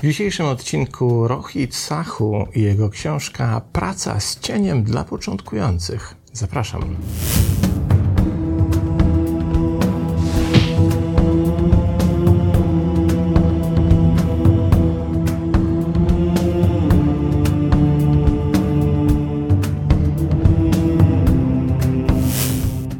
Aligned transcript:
W 0.00 0.02
dzisiejszym 0.02 0.46
odcinku 0.46 1.28
Rohit 1.28 1.74
Sahu 1.74 2.46
i 2.54 2.62
jego 2.62 2.90
książka 2.90 3.60
Praca 3.72 4.20
z 4.20 4.40
cieniem 4.40 4.82
dla 4.82 5.04
początkujących. 5.04 6.14
Zapraszam. 6.32 6.96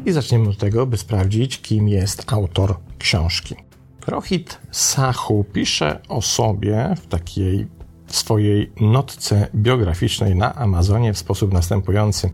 I 0.07 0.13
zaczniemy 0.13 0.49
od 0.49 0.59
tego, 0.59 0.87
by 0.87 0.97
sprawdzić, 0.97 1.61
kim 1.61 1.89
jest 1.89 2.33
autor 2.33 2.77
książki. 2.99 3.70
Rohit 4.11 4.59
Sahu 4.71 5.45
pisze 5.53 6.01
o 6.09 6.23
sobie 6.23 6.95
w 7.03 7.07
takiej 7.07 7.67
swojej 8.07 8.73
notce 8.81 9.49
biograficznej 9.55 10.35
na 10.35 10.55
Amazonie 10.55 11.13
w 11.13 11.19
sposób 11.19 11.53
następujący. 11.53 12.31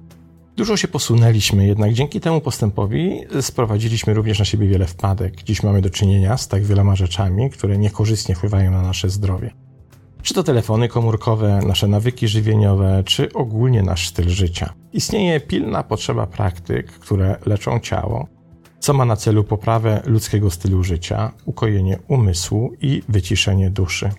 Dużo 0.56 0.76
się 0.76 0.88
posunęliśmy, 0.88 1.66
jednak 1.66 1.92
dzięki 1.92 2.20
temu 2.20 2.40
postępowi 2.40 3.20
sprowadziliśmy 3.40 4.14
również 4.14 4.38
na 4.38 4.44
siebie 4.44 4.68
wiele 4.68 4.86
wpadek. 4.86 5.42
Dziś 5.42 5.62
mamy 5.62 5.82
do 5.82 5.90
czynienia 5.90 6.36
z 6.36 6.48
tak 6.48 6.64
wieloma 6.64 6.96
rzeczami, 6.96 7.50
które 7.50 7.78
niekorzystnie 7.78 8.34
wpływają 8.34 8.70
na 8.70 8.82
nasze 8.82 9.10
zdrowie. 9.10 9.50
Czy 10.22 10.34
to 10.34 10.42
telefony 10.42 10.88
komórkowe, 10.88 11.60
nasze 11.66 11.88
nawyki 11.88 12.28
żywieniowe, 12.28 13.02
czy 13.06 13.32
ogólnie 13.32 13.82
nasz 13.82 14.08
styl 14.08 14.28
życia. 14.28 14.72
Istnieje 14.92 15.40
pilna 15.40 15.82
potrzeba 15.82 16.26
praktyk, 16.26 16.92
które 16.92 17.38
leczą 17.46 17.80
ciało, 17.80 18.35
co 18.80 18.94
ma 18.94 19.04
na 19.04 19.16
celu 19.16 19.44
poprawę 19.44 20.02
ludzkiego 20.06 20.50
stylu 20.50 20.84
życia, 20.84 21.32
ukojenie 21.44 21.98
umysłu 22.08 22.72
i 22.80 23.02
wyciszenie 23.08 23.70
duszy. 23.70 24.10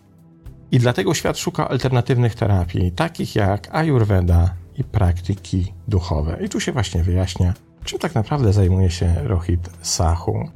I 0.72 0.80
dlatego 0.80 1.14
świat 1.14 1.38
szuka 1.38 1.70
alternatywnych 1.70 2.36
terapii, 2.36 2.92
takich 2.92 3.36
jak 3.36 3.76
Ayurveda 3.76 4.54
i 4.78 4.84
praktyki 4.84 5.74
duchowe. 5.88 6.38
I 6.46 6.50
tu 6.50 6.60
się 6.60 6.72
właśnie 6.72 7.04
wyjaśnia, 7.04 7.54
czym 7.84 8.00
tak 8.00 8.16
naprawdę 8.16 8.54
zajmuje 8.54 8.90
się 8.90 9.16
Rohit 9.24 9.70
Sahu. 9.82 10.50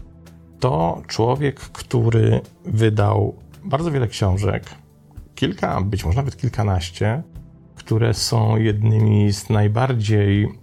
To 0.59 1.01
człowiek, 1.07 1.59
który 1.59 2.41
wydał 2.65 3.35
bardzo 3.65 3.91
wiele 3.91 4.07
książek, 4.07 4.63
kilka, 5.35 5.81
być 5.81 6.05
może 6.05 6.17
nawet 6.17 6.37
kilkanaście, 6.37 7.23
które 7.75 8.13
są 8.13 8.57
jednymi 8.57 9.33
z 9.33 9.49
najbardziej 9.49 10.60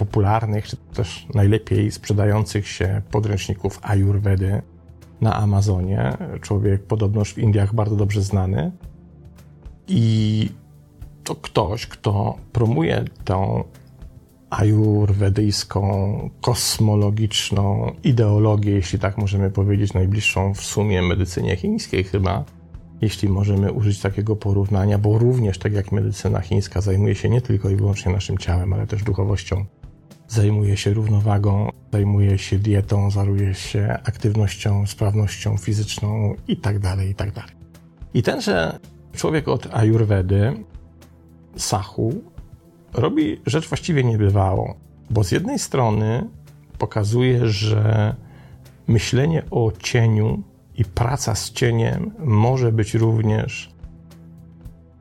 popularnych, 0.00 0.66
czy 0.66 0.76
też 0.76 1.26
najlepiej 1.34 1.92
sprzedających 1.92 2.68
się 2.68 3.02
podręczników 3.10 3.78
Ayurvedy 3.82 4.62
na 5.20 5.36
Amazonie. 5.36 6.16
Człowiek 6.40 6.82
podobnoż 6.82 7.34
w 7.34 7.38
Indiach 7.38 7.74
bardzo 7.74 7.96
dobrze 7.96 8.22
znany. 8.22 8.72
I 9.88 10.48
to 11.24 11.34
ktoś, 11.34 11.86
kto 11.86 12.36
promuje 12.52 13.04
tą 13.24 13.64
ajurwedyjską, 14.50 15.80
kosmologiczną 16.40 17.92
ideologię, 18.04 18.72
jeśli 18.72 18.98
tak 18.98 19.18
możemy 19.18 19.50
powiedzieć, 19.50 19.94
najbliższą 19.94 20.54
w 20.54 20.60
sumie 20.60 21.02
medycynie 21.02 21.56
chińskiej 21.56 22.04
chyba, 22.04 22.44
jeśli 23.00 23.28
możemy 23.28 23.72
użyć 23.72 24.00
takiego 24.00 24.36
porównania, 24.36 24.98
bo 24.98 25.18
również 25.18 25.58
tak 25.58 25.72
jak 25.72 25.92
medycyna 25.92 26.40
chińska 26.40 26.80
zajmuje 26.80 27.14
się 27.14 27.28
nie 27.28 27.40
tylko 27.40 27.70
i 27.70 27.76
wyłącznie 27.76 28.12
naszym 28.12 28.38
ciałem, 28.38 28.72
ale 28.72 28.86
też 28.86 29.02
duchowością 29.02 29.64
zajmuje 30.30 30.76
się 30.76 30.94
równowagą, 30.94 31.70
zajmuje 31.92 32.38
się 32.38 32.58
dietą, 32.58 33.10
zajmuje 33.10 33.54
się 33.54 33.98
aktywnością, 34.04 34.86
sprawnością 34.86 35.56
fizyczną 35.56 36.34
itd., 36.48 36.80
tak 36.80 37.06
itd. 37.06 37.32
Tak 37.32 37.52
I 38.14 38.22
tenże 38.22 38.78
człowiek 39.12 39.48
od 39.48 39.74
Ayurvedy, 39.74 40.64
Sahu, 41.56 42.22
robi 42.92 43.40
rzecz 43.46 43.68
właściwie 43.68 44.04
niebywałą, 44.04 44.74
bo 45.10 45.24
z 45.24 45.32
jednej 45.32 45.58
strony 45.58 46.28
pokazuje, 46.78 47.46
że 47.46 48.14
myślenie 48.86 49.42
o 49.50 49.72
cieniu 49.78 50.42
i 50.76 50.84
praca 50.84 51.34
z 51.34 51.52
cieniem 51.52 52.10
może 52.18 52.72
być 52.72 52.94
również 52.94 53.70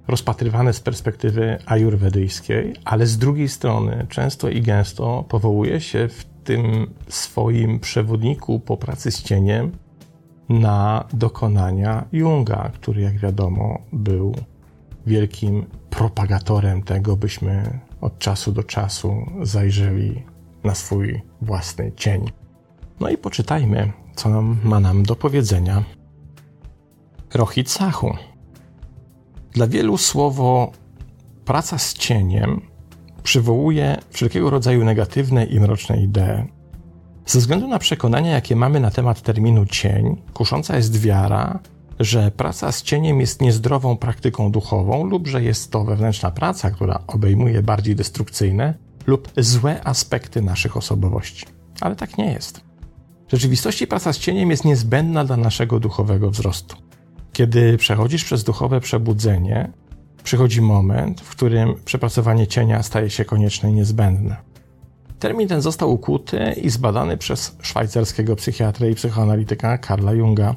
rozpatrywane 0.10 0.74
z 0.74 0.80
perspektywy 0.80 1.58
ajurwedyjskiej, 1.66 2.74
ale 2.86 3.06
z 3.06 3.18
drugiej 3.18 3.50
strony 3.50 4.06
często 4.10 4.50
i 4.50 4.62
gęsto 4.62 5.26
powołuje 5.30 5.82
się 5.82 6.08
w 6.08 6.26
tym 6.44 6.94
swoim 7.08 7.80
przewodniku 7.80 8.60
po 8.60 8.78
pracy 8.78 9.12
z 9.12 9.24
cieniem 9.24 9.72
na 10.50 11.06
dokonania 11.14 12.06
Junga, 12.12 12.72
który 12.74 13.02
jak 13.02 13.18
wiadomo 13.18 13.82
był 13.94 14.36
wielkim 15.06 15.66
propagatorem 15.90 16.84
tego, 16.84 17.16
byśmy 17.16 17.80
od 18.02 18.20
czasu 18.20 18.52
do 18.52 18.64
czasu 18.64 19.26
zajrzeli 19.42 20.24
na 20.64 20.76
swój 20.76 21.22
własny 21.42 21.92
cień. 21.96 22.26
No 23.00 23.10
i 23.10 23.18
poczytajmy, 23.18 23.92
co 24.16 24.30
nam 24.30 24.58
ma 24.64 24.80
nam 24.80 25.04
do 25.04 25.16
powiedzenia 25.16 25.84
Rohit 27.34 27.70
Sahu. 27.70 28.14
Dla 29.52 29.68
wielu 29.68 29.98
słowo 29.98 30.72
praca 31.46 31.78
z 31.78 31.94
cieniem 31.94 32.62
przywołuje 33.24 33.98
wszelkiego 34.10 34.50
rodzaju 34.50 34.86
negatywne 34.86 35.46
i 35.46 35.60
mroczne 35.60 36.04
idee. 36.04 36.48
Ze 37.26 37.40
względu 37.40 37.68
na 37.68 37.80
przekonania, 37.80 38.32
jakie 38.32 38.56
mamy 38.56 38.80
na 38.80 38.92
temat 38.92 39.22
terminu 39.22 39.66
cień, 39.66 40.22
kusząca 40.34 40.78
jest 40.78 41.02
wiara, 41.02 41.60
że 42.00 42.32
praca 42.32 42.72
z 42.72 42.84
cieniem 42.84 43.20
jest 43.20 43.42
niezdrową 43.42 43.98
praktyką 43.98 44.52
duchową 44.52 45.06
lub 45.06 45.28
że 45.28 45.44
jest 45.44 45.72
to 45.72 45.84
wewnętrzna 45.84 46.32
praca, 46.32 46.72
która 46.72 47.00
obejmuje 47.08 47.64
bardziej 47.64 47.96
destrukcyjne 47.96 48.74
lub 49.08 49.32
złe 49.38 49.84
aspekty 49.84 50.42
naszych 50.42 50.78
osobowości. 50.78 51.46
Ale 51.82 51.96
tak 51.96 52.18
nie 52.18 52.34
jest. 52.34 52.62
W 53.28 53.32
rzeczywistości 53.32 53.88
praca 53.88 54.14
z 54.14 54.18
cieniem 54.18 54.52
jest 54.52 54.66
niezbędna 54.66 55.26
dla 55.26 55.38
naszego 55.38 55.80
duchowego 55.80 56.32
wzrostu. 56.32 56.76
Kiedy 57.40 57.78
przechodzisz 57.78 58.24
przez 58.24 58.44
duchowe 58.44 58.80
przebudzenie, 58.80 59.72
przychodzi 60.24 60.62
moment, 60.62 61.22
w 61.22 61.30
którym 61.30 61.76
przepracowanie 61.86 62.48
cienia 62.48 62.84
staje 62.84 63.10
się 63.10 63.26
konieczne 63.26 63.70
i 63.70 63.74
niezbędne. 63.74 64.36
Termin 65.20 65.48
ten 65.48 65.62
został 65.62 65.94
ukuty 65.94 66.54
i 66.62 66.70
zbadany 66.70 67.18
przez 67.18 67.58
szwajcarskiego 67.62 68.36
psychiatrę 68.36 68.92
i 68.92 68.96
psychoanalityka 68.96 69.78
Karla 69.78 70.14
Junga. 70.14 70.56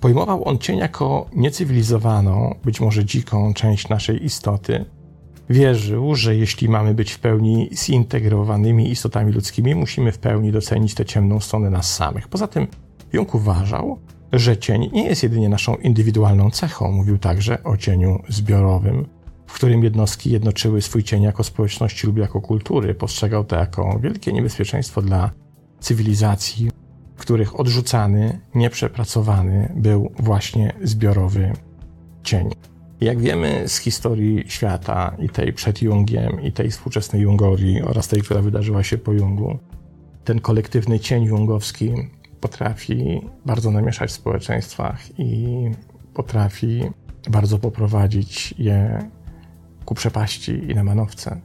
Pojmował 0.00 0.48
on 0.48 0.58
cień 0.58 0.78
jako 0.78 1.26
niecywilizowaną, 1.36 2.54
być 2.64 2.80
może 2.80 3.04
dziką 3.04 3.54
część 3.54 3.88
naszej 3.88 4.24
istoty. 4.24 4.84
Wierzył, 5.50 6.14
że 6.14 6.36
jeśli 6.36 6.68
mamy 6.68 6.94
być 6.94 7.12
w 7.12 7.18
pełni 7.18 7.70
zintegrowanymi 7.72 8.90
istotami 8.90 9.32
ludzkimi, 9.32 9.74
musimy 9.74 10.12
w 10.12 10.18
pełni 10.18 10.52
docenić 10.52 10.94
tę 10.94 11.04
ciemną 11.04 11.40
stronę 11.40 11.70
nas 11.70 11.94
samych. 11.94 12.28
Poza 12.28 12.46
tym 12.46 12.66
Jung 13.12 13.34
uważał, 13.34 13.98
że 14.32 14.56
cień 14.56 14.90
nie 14.92 15.04
jest 15.04 15.22
jedynie 15.22 15.48
naszą 15.48 15.74
indywidualną 15.74 16.50
cechą. 16.50 16.92
Mówił 16.92 17.18
także 17.18 17.64
o 17.64 17.76
cieniu 17.76 18.22
zbiorowym, 18.28 19.06
w 19.46 19.52
którym 19.52 19.84
jednostki 19.84 20.30
jednoczyły 20.30 20.82
swój 20.82 21.02
cień 21.02 21.22
jako 21.22 21.44
społeczności 21.44 22.06
lub 22.06 22.18
jako 22.18 22.40
kultury. 22.40 22.94
Postrzegał 22.94 23.44
to 23.44 23.56
jako 23.56 23.98
wielkie 24.02 24.32
niebezpieczeństwo 24.32 25.02
dla 25.02 25.30
cywilizacji, 25.80 26.70
których 27.16 27.60
odrzucany, 27.60 28.40
nieprzepracowany 28.54 29.72
był 29.76 30.12
właśnie 30.18 30.72
zbiorowy 30.82 31.52
cień. 32.22 32.50
Jak 33.00 33.20
wiemy 33.20 33.68
z 33.68 33.78
historii 33.78 34.44
świata 34.46 35.16
i 35.18 35.28
tej 35.28 35.52
przed 35.52 35.82
Jungiem, 35.82 36.42
i 36.42 36.52
tej 36.52 36.70
współczesnej 36.70 37.22
Jungowi 37.22 37.82
oraz 37.82 38.08
tej, 38.08 38.22
która 38.22 38.42
wydarzyła 38.42 38.82
się 38.82 38.98
po 38.98 39.12
Jungu, 39.12 39.58
ten 40.24 40.40
kolektywny 40.40 41.00
cień 41.00 41.24
jungowski 41.24 41.92
potrafi 42.40 43.20
bardzo 43.46 43.70
namieszać 43.70 44.10
w 44.10 44.12
społeczeństwach 44.12 45.18
i 45.18 45.46
potrafi 46.14 46.82
bardzo 47.30 47.58
poprowadzić 47.58 48.54
je 48.58 49.08
ku 49.84 49.94
przepaści 49.94 50.70
i 50.70 50.74
na 50.74 50.84
manowce. 50.84 51.40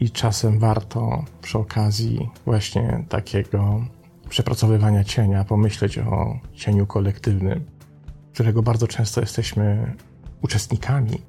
I 0.00 0.10
czasem 0.10 0.58
warto 0.58 1.24
przy 1.42 1.58
okazji 1.58 2.28
właśnie 2.44 3.04
takiego 3.08 3.84
przepracowywania 4.28 5.04
cienia 5.04 5.44
pomyśleć 5.44 5.98
o 5.98 6.38
cieniu 6.54 6.86
kolektywnym, 6.86 7.64
którego 8.32 8.62
bardzo 8.62 8.86
często 8.86 9.20
jesteśmy 9.20 9.94
uczestnikami. 10.42 11.22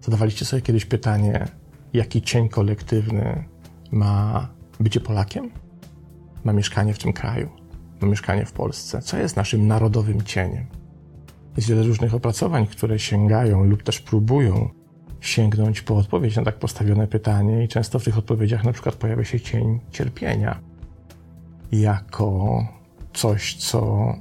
Zadawaliście 0.00 0.44
sobie 0.44 0.62
kiedyś 0.62 0.84
pytanie, 0.84 1.48
jaki 1.92 2.22
cień 2.22 2.48
kolektywny 2.48 3.44
ma 3.92 4.48
bycie 4.80 5.00
Polakiem? 5.00 5.50
Ma 6.44 6.52
mieszkanie 6.52 6.94
w 6.94 6.98
tym 6.98 7.12
kraju? 7.12 7.59
Mieszkanie 8.06 8.46
w 8.46 8.52
Polsce, 8.52 9.02
co 9.02 9.18
jest 9.18 9.36
naszym 9.36 9.66
narodowym 9.66 10.22
cieniem. 10.22 10.66
Jest 11.56 11.68
wiele 11.68 11.82
różnych 11.82 12.14
opracowań, 12.14 12.66
które 12.66 12.98
sięgają 12.98 13.64
lub 13.64 13.82
też 13.82 14.00
próbują 14.00 14.68
sięgnąć 15.20 15.82
po 15.82 15.96
odpowiedź 15.96 16.36
na 16.36 16.44
tak 16.44 16.58
postawione 16.58 17.06
pytanie, 17.06 17.64
i 17.64 17.68
często 17.68 17.98
w 17.98 18.04
tych 18.04 18.18
odpowiedziach 18.18 18.64
na 18.64 18.72
przykład 18.72 18.94
pojawia 18.94 19.24
się 19.24 19.40
cień 19.40 19.80
cierpienia 19.90 20.60
jako 21.72 22.64
coś, 23.12 23.56
co 23.56 24.12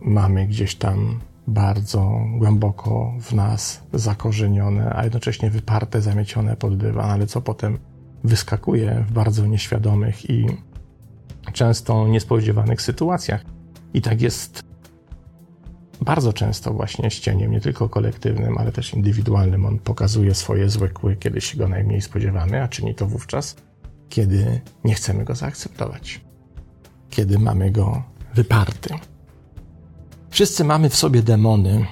mamy 0.00 0.46
gdzieś 0.46 0.74
tam 0.74 1.20
bardzo 1.46 2.20
głęboko 2.38 3.14
w 3.20 3.32
nas 3.32 3.82
zakorzenione, 3.92 4.92
a 4.94 5.04
jednocześnie 5.04 5.50
wyparte, 5.50 6.00
zamiecione 6.00 6.56
pod 6.56 6.76
dywan, 6.76 7.10
ale 7.10 7.26
co 7.26 7.40
potem 7.40 7.78
wyskakuje 8.24 9.04
w 9.08 9.12
bardzo 9.12 9.46
nieświadomych 9.46 10.30
i 10.30 10.46
często 11.52 12.08
niespodziewanych 12.08 12.82
sytuacjach. 12.82 13.44
I 13.94 14.02
tak 14.02 14.22
jest 14.22 14.62
bardzo 16.00 16.32
często 16.32 16.72
właśnie 16.72 17.10
z 17.10 17.20
cieniem, 17.20 17.52
nie 17.52 17.60
tylko 17.60 17.88
kolektywnym, 17.88 18.58
ale 18.58 18.72
też 18.72 18.94
indywidualnym. 18.94 19.66
On 19.66 19.78
pokazuje 19.78 20.34
swoje 20.34 20.68
złe 20.68 20.88
kły, 20.88 21.16
kiedy 21.16 21.40
się 21.40 21.58
go 21.58 21.68
najmniej 21.68 22.00
spodziewamy, 22.00 22.62
a 22.62 22.68
czyni 22.68 22.94
to 22.94 23.06
wówczas, 23.06 23.56
kiedy 24.08 24.60
nie 24.84 24.94
chcemy 24.94 25.24
go 25.24 25.34
zaakceptować, 25.34 26.20
kiedy 27.10 27.38
mamy 27.38 27.70
go 27.70 28.02
wyparty. 28.34 28.94
Wszyscy 30.30 30.64
mamy 30.64 30.88
w 30.88 30.96
sobie 30.96 31.22
demony, 31.22 31.86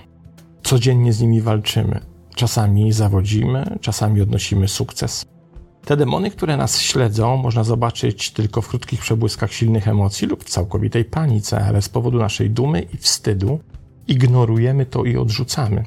codziennie 0.62 1.12
z 1.12 1.20
nimi 1.20 1.40
walczymy. 1.40 2.00
Czasami 2.34 2.92
zawodzimy, 2.92 3.78
czasami 3.80 4.20
odnosimy 4.20 4.68
sukces. 4.68 5.26
Te 5.88 5.96
demony, 5.96 6.30
które 6.30 6.56
nas 6.56 6.80
śledzą, 6.80 7.36
można 7.36 7.64
zobaczyć 7.64 8.30
tylko 8.30 8.62
w 8.62 8.68
krótkich 8.68 9.00
przebłyskach 9.00 9.52
silnych 9.52 9.88
emocji 9.88 10.28
lub 10.28 10.44
w 10.44 10.48
całkowitej 10.48 11.04
panice, 11.04 11.64
ale 11.64 11.82
z 11.82 11.88
powodu 11.88 12.18
naszej 12.18 12.50
dumy 12.50 12.80
i 12.94 12.96
wstydu 12.96 13.60
ignorujemy 14.08 14.86
to 14.86 15.04
i 15.04 15.16
odrzucamy. 15.16 15.84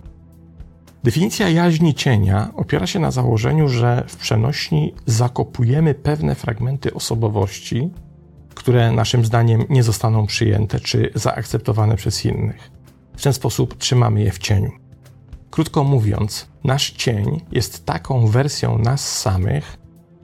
Definicja 1.03 1.49
jaźni 1.49 1.93
cienia 1.93 2.51
opiera 2.55 2.87
się 2.87 2.99
na 2.99 3.11
założeniu, 3.11 3.67
że 3.67 4.03
w 4.07 4.15
przenośni 4.15 4.93
zakopujemy 5.05 5.93
pewne 5.93 6.35
fragmenty 6.35 6.93
osobowości, 6.93 7.89
które 8.55 8.91
naszym 8.91 9.25
zdaniem 9.25 9.63
nie 9.69 9.83
zostaną 9.83 10.25
przyjęte 10.27 10.79
czy 10.79 11.11
zaakceptowane 11.15 11.95
przez 11.95 12.25
innych. 12.25 12.71
W 13.17 13.23
ten 13.23 13.33
sposób 13.33 13.77
trzymamy 13.77 14.21
je 14.21 14.31
w 14.31 14.39
cieniu. 14.39 14.71
Krótko 15.51 15.83
mówiąc, 15.83 16.47
nasz 16.63 16.91
cień 16.91 17.41
jest 17.51 17.85
taką 17.85 18.27
wersją 18.27 18.77
nas 18.77 19.19
samych, 19.19 19.80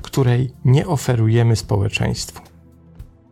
której 0.08 0.52
nie 0.66 0.88
oferujemy 0.88 1.56
społeczeństwu. 1.56 2.42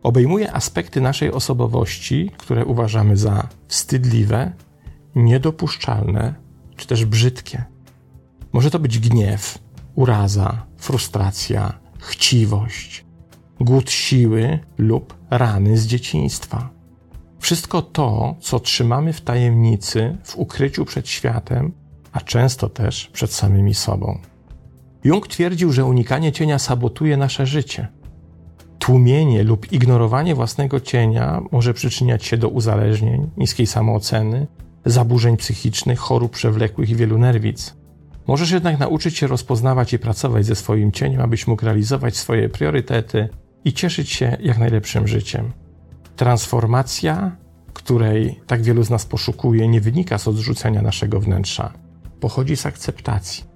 Obejmuje 0.02 0.52
aspekty 0.52 1.00
naszej 1.00 1.32
osobowości, 1.32 2.30
które 2.38 2.64
uważamy 2.64 3.16
za 3.16 3.48
wstydliwe, 3.68 4.52
niedopuszczalne 5.14 6.34
czy 6.76 6.86
też 6.86 7.04
brzydkie. 7.04 7.64
Może 8.52 8.70
to 8.70 8.78
być 8.78 8.98
gniew, 8.98 9.58
uraza, 9.94 10.66
frustracja, 10.76 11.78
chciwość, 11.98 13.04
głód 13.60 13.90
siły 13.90 14.58
lub 14.78 15.14
rany 15.30 15.78
z 15.78 15.86
dzieciństwa. 15.86 16.70
Wszystko 17.38 17.82
to, 17.82 18.36
co 18.40 18.60
trzymamy 18.60 19.12
w 19.12 19.20
tajemnicy, 19.20 20.16
w 20.24 20.36
ukryciu 20.36 20.84
przed 20.84 21.08
światem, 21.08 21.72
a 22.12 22.20
często 22.20 22.68
też 22.68 23.10
przed 23.12 23.32
samymi 23.32 23.74
sobą. 23.74 24.18
Jung 25.04 25.28
twierdził, 25.28 25.72
że 25.72 25.84
unikanie 25.84 26.32
cienia 26.32 26.58
sabotuje 26.58 27.16
nasze 27.16 27.46
życie. 27.46 27.88
Tłumienie 28.78 29.42
lub 29.42 29.72
ignorowanie 29.72 30.34
własnego 30.34 30.80
cienia 30.80 31.42
może 31.52 31.74
przyczyniać 31.74 32.24
się 32.24 32.36
do 32.36 32.48
uzależnień, 32.48 33.30
niskiej 33.36 33.66
samooceny, 33.66 34.46
zaburzeń 34.84 35.36
psychicznych, 35.36 35.98
chorób 35.98 36.32
przewlekłych 36.32 36.90
i 36.90 36.96
wielu 36.96 37.18
nerwic. 37.18 37.76
Możesz 38.26 38.50
jednak 38.50 38.78
nauczyć 38.78 39.16
się 39.16 39.26
rozpoznawać 39.26 39.92
i 39.92 39.98
pracować 39.98 40.46
ze 40.46 40.54
swoim 40.54 40.92
cieniem, 40.92 41.20
abyś 41.20 41.46
mógł 41.46 41.64
realizować 41.64 42.16
swoje 42.16 42.48
priorytety 42.48 43.28
i 43.64 43.72
cieszyć 43.72 44.10
się 44.10 44.36
jak 44.40 44.58
najlepszym 44.58 45.08
życiem. 45.08 45.52
Transformacja, 46.16 47.36
której 47.72 48.40
tak 48.46 48.62
wielu 48.62 48.82
z 48.82 48.90
nas 48.90 49.06
poszukuje, 49.06 49.68
nie 49.68 49.80
wynika 49.80 50.18
z 50.18 50.28
odrzucenia 50.28 50.82
naszego 50.82 51.20
wnętrza, 51.20 51.72
pochodzi 52.20 52.56
z 52.56 52.66
akceptacji. 52.66 53.55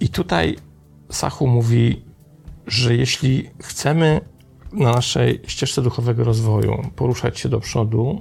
I 0.00 0.08
tutaj 0.08 0.56
Sachu 1.10 1.46
mówi, 1.46 2.02
że 2.66 2.96
jeśli 2.96 3.50
chcemy 3.62 4.20
na 4.72 4.92
naszej 4.92 5.40
ścieżce 5.46 5.82
duchowego 5.82 6.24
rozwoju 6.24 6.82
poruszać 6.96 7.38
się 7.38 7.48
do 7.48 7.60
przodu, 7.60 8.18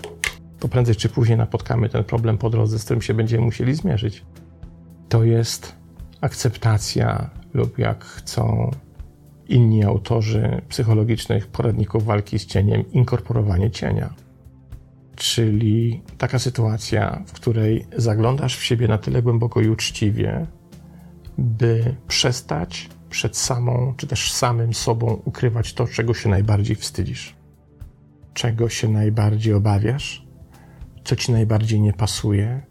to 0.59 0.67
prędzej 0.67 0.95
czy 0.95 1.09
później 1.09 1.37
napotkamy 1.37 1.89
ten 1.89 2.03
problem 2.03 2.37
po 2.37 2.49
drodze, 2.49 2.79
z 2.79 2.85
którym 2.85 3.01
się 3.01 3.13
będziemy 3.13 3.45
musieli 3.45 3.75
zmierzyć. 3.75 4.23
To 5.09 5.23
jest 5.23 5.75
akceptacja 6.21 7.29
lub 7.53 7.79
jak 7.79 8.03
chcą 8.03 8.71
inni 9.47 9.83
autorzy 9.83 10.61
psychologicznych 10.69 11.47
poradników 11.47 12.05
walki 12.05 12.39
z 12.39 12.45
cieniem, 12.45 12.91
inkorporowanie 12.91 13.71
cienia. 13.71 14.13
Czyli 15.15 16.01
taka 16.17 16.39
sytuacja, 16.39 17.23
w 17.27 17.31
której 17.31 17.85
zaglądasz 17.97 18.57
w 18.57 18.63
siebie 18.63 18.87
na 18.87 18.97
tyle 18.97 19.21
głęboko 19.21 19.61
i 19.61 19.69
uczciwie, 19.69 20.45
by 21.37 21.95
przestać 22.07 22.89
przed 23.09 23.37
samą, 23.37 23.93
czy 23.97 24.07
też 24.07 24.33
samym 24.33 24.73
sobą 24.73 25.21
ukrywać 25.25 25.73
to, 25.73 25.87
czego 25.87 26.13
się 26.13 26.29
najbardziej 26.29 26.75
wstydzisz, 26.75 27.35
czego 28.33 28.69
się 28.69 28.89
najbardziej 28.89 29.53
obawiasz, 29.53 30.25
co 31.03 31.15
ci 31.15 31.31
najbardziej 31.31 31.81
nie 31.81 31.93
pasuje, 31.93 32.61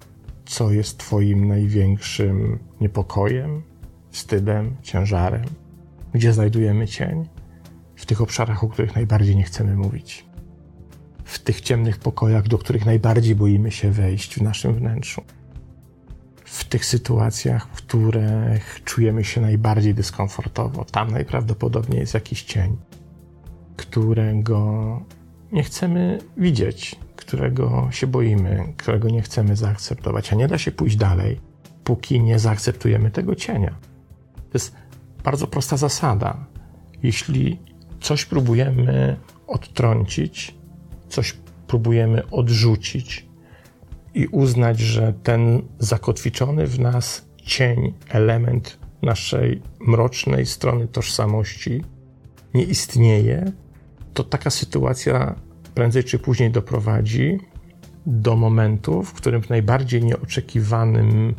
co 0.44 0.72
jest 0.72 0.98
Twoim 0.98 1.48
największym 1.48 2.58
niepokojem, 2.80 3.62
wstydem, 4.10 4.76
ciężarem, 4.82 5.44
gdzie 6.12 6.32
znajdujemy 6.32 6.86
cień, 6.86 7.28
w 7.96 8.06
tych 8.06 8.20
obszarach, 8.20 8.64
o 8.64 8.68
których 8.68 8.94
najbardziej 8.94 9.36
nie 9.36 9.42
chcemy 9.42 9.76
mówić, 9.76 10.26
w 11.24 11.38
tych 11.38 11.60
ciemnych 11.60 11.98
pokojach, 11.98 12.48
do 12.48 12.58
których 12.58 12.86
najbardziej 12.86 13.34
boimy 13.34 13.70
się 13.70 13.90
wejść 13.90 14.34
w 14.34 14.42
naszym 14.42 14.74
wnętrzu, 14.74 15.22
w 16.54 16.64
tych 16.64 16.84
sytuacjach, 16.84 17.66
w 17.66 17.72
których 17.72 18.80
czujemy 18.84 19.24
się 19.24 19.40
najbardziej 19.40 19.94
dyskomfortowo. 19.94 20.84
Tam 20.84 21.10
najprawdopodobniej 21.10 22.00
jest 22.00 22.14
jakiś 22.14 22.42
cień, 22.42 22.76
którego 23.76 25.00
nie 25.52 25.62
chcemy 25.62 26.18
widzieć, 26.36 26.96
którego 27.16 27.88
się 27.90 28.06
boimy, 28.06 28.74
którego 28.76 29.08
nie 29.08 29.22
chcemy 29.22 29.56
zaakceptować, 29.56 30.32
a 30.32 30.36
nie 30.36 30.48
da 30.48 30.58
się 30.58 30.72
pójść 30.72 30.96
dalej, 30.96 31.40
póki 31.84 32.20
nie 32.20 32.38
zaakceptujemy 32.38 33.10
tego 33.10 33.34
cienia. 33.34 33.74
To 34.36 34.50
jest 34.54 34.74
bardzo 35.24 35.46
prosta 35.46 35.76
zasada. 35.76 36.46
Jeśli 37.02 37.58
coś 38.00 38.24
próbujemy 38.24 39.16
odtrącić, 39.46 40.54
coś 41.08 41.36
próbujemy 41.66 42.30
odrzucić 42.30 43.26
i 44.14 44.26
uznać, 44.26 44.80
że 44.80 45.12
ten 45.22 45.62
zakotwiczony 45.78 46.66
w 46.66 46.80
nas 46.80 47.28
cień, 47.36 47.92
element 48.08 48.78
naszej 49.02 49.62
mrocznej 49.80 50.46
strony 50.46 50.88
tożsamości 50.88 51.84
nie 52.54 52.62
istnieje, 52.62 53.52
to 54.14 54.24
taka 54.24 54.50
sytuacja 54.50 55.34
prędzej 55.74 56.04
czy 56.04 56.18
później 56.18 56.50
doprowadzi 56.50 57.38
do 58.06 58.36
momentu, 58.36 59.02
w 59.02 59.12
którym 59.12 59.42
w 59.42 59.48
najbardziej 59.50 60.04
nieoczekiwanym 60.04 61.34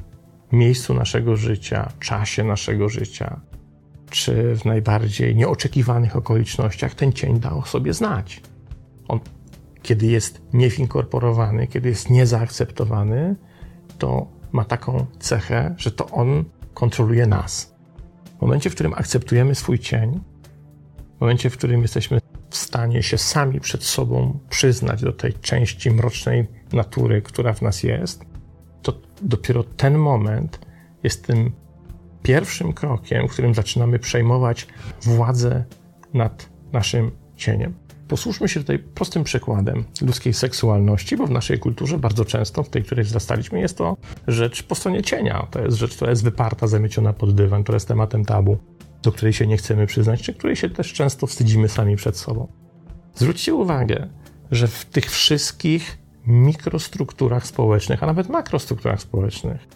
miejscu 0.52 0.94
naszego 0.94 1.36
życia, 1.36 1.92
czasie 2.00 2.44
naszego 2.44 2.90
życia, 2.90 3.40
czy 4.10 4.56
w 4.56 4.66
najbardziej 4.66 5.36
nieoczekiwanych 5.36 6.16
okolicznościach 6.16 6.96
ten 6.96 7.14
cień 7.14 7.40
da 7.40 7.52
o 7.52 7.66
sobie 7.66 7.94
znać. 7.94 8.42
On, 9.08 9.20
kiedy 9.86 10.06
jest 10.06 10.42
niewinkorporowany, 10.54 11.68
kiedy 11.68 11.90
jest 11.90 12.10
niezaakceptowany, 12.10 13.36
to 13.98 14.28
ma 14.52 14.66
taką 14.66 15.06
cechę, 15.20 15.76
że 15.78 15.92
to 15.92 16.10
on 16.10 16.46
kontroluje 16.74 17.28
nas. 17.28 17.76
W 18.38 18.42
momencie, 18.42 18.70
w 18.70 18.74
którym 18.76 18.94
akceptujemy 18.94 19.56
swój 19.56 19.80
cień, 19.80 20.20
w 21.18 21.22
momencie, 21.22 21.50
w 21.50 21.58
którym 21.58 21.82
jesteśmy 21.82 22.20
w 22.50 22.56
stanie 22.58 23.04
się 23.04 23.18
sami 23.18 23.60
przed 23.60 23.84
sobą 23.84 24.40
przyznać 24.50 25.02
do 25.02 25.12
tej 25.14 25.34
części 25.34 25.92
mrocznej 25.92 26.48
natury, 26.74 27.22
która 27.22 27.54
w 27.54 27.62
nas 27.62 27.84
jest, 27.84 28.26
to 28.82 28.94
dopiero 29.22 29.64
ten 29.64 29.98
moment 29.98 30.60
jest 31.04 31.28
tym 31.28 31.52
pierwszym 32.24 32.74
krokiem, 32.74 33.28
w 33.28 33.32
którym 33.32 33.54
zaczynamy 33.54 34.00
przejmować 34.00 34.68
władzę 35.02 35.66
nad 36.14 36.50
naszym 36.72 37.12
cieniem. 37.36 37.85
Posłuchajmy 38.08 38.50
się 38.50 38.60
tutaj 38.60 38.80
prostym 38.80 39.24
przykładem 39.24 39.84
ludzkiej 40.02 40.34
seksualności, 40.34 41.18
bo 41.18 41.28
w 41.28 41.32
naszej 41.32 41.60
kulturze 41.60 41.98
bardzo 41.98 42.26
często, 42.26 42.64
w 42.64 42.70
tej, 42.70 42.84
której 42.84 43.06
wzrastaliśmy, 43.06 43.60
jest 43.60 43.78
to 43.78 43.98
rzecz 44.28 44.64
po 44.64 44.76
stronie 44.76 45.04
cienia. 45.04 45.48
To 45.52 45.62
jest 45.62 45.78
rzecz, 45.78 45.96
która 45.96 46.10
jest 46.10 46.24
wyparta, 46.24 46.68
zamieciona 46.68 47.14
pod 47.14 47.36
dywan, 47.36 47.64
która 47.64 47.76
jest 47.76 47.88
tematem 47.88 48.26
tabu 48.26 48.58
do 49.06 49.12
której 49.12 49.34
się 49.34 49.48
nie 49.48 49.58
chcemy 49.58 49.88
przyznać, 49.88 50.22
czy 50.22 50.34
której 50.34 50.56
się 50.56 50.70
też 50.70 50.94
często 50.94 51.28
wstydzimy 51.28 51.70
sami 51.70 51.96
przed 51.96 52.18
sobą. 52.18 52.48
Zwróćcie 53.16 53.54
uwagę, 53.54 54.08
że 54.52 54.68
w 54.68 54.86
tych 54.86 55.12
wszystkich 55.12 55.98
mikrostrukturach 56.28 57.48
społecznych, 57.48 58.04
a 58.04 58.06
nawet 58.06 58.30
makrostrukturach 58.30 59.02
społecznych, 59.02 59.68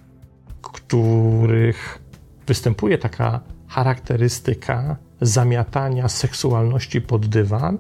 których 0.62 2.00
występuje 2.48 2.98
taka 2.98 3.42
charakterystyka 3.68 4.98
zamiatania 5.22 6.10
seksualności 6.10 7.02
pod 7.02 7.26
dywan, 7.26 7.78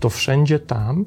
to 0.00 0.10
wszędzie 0.10 0.58
tam 0.58 1.04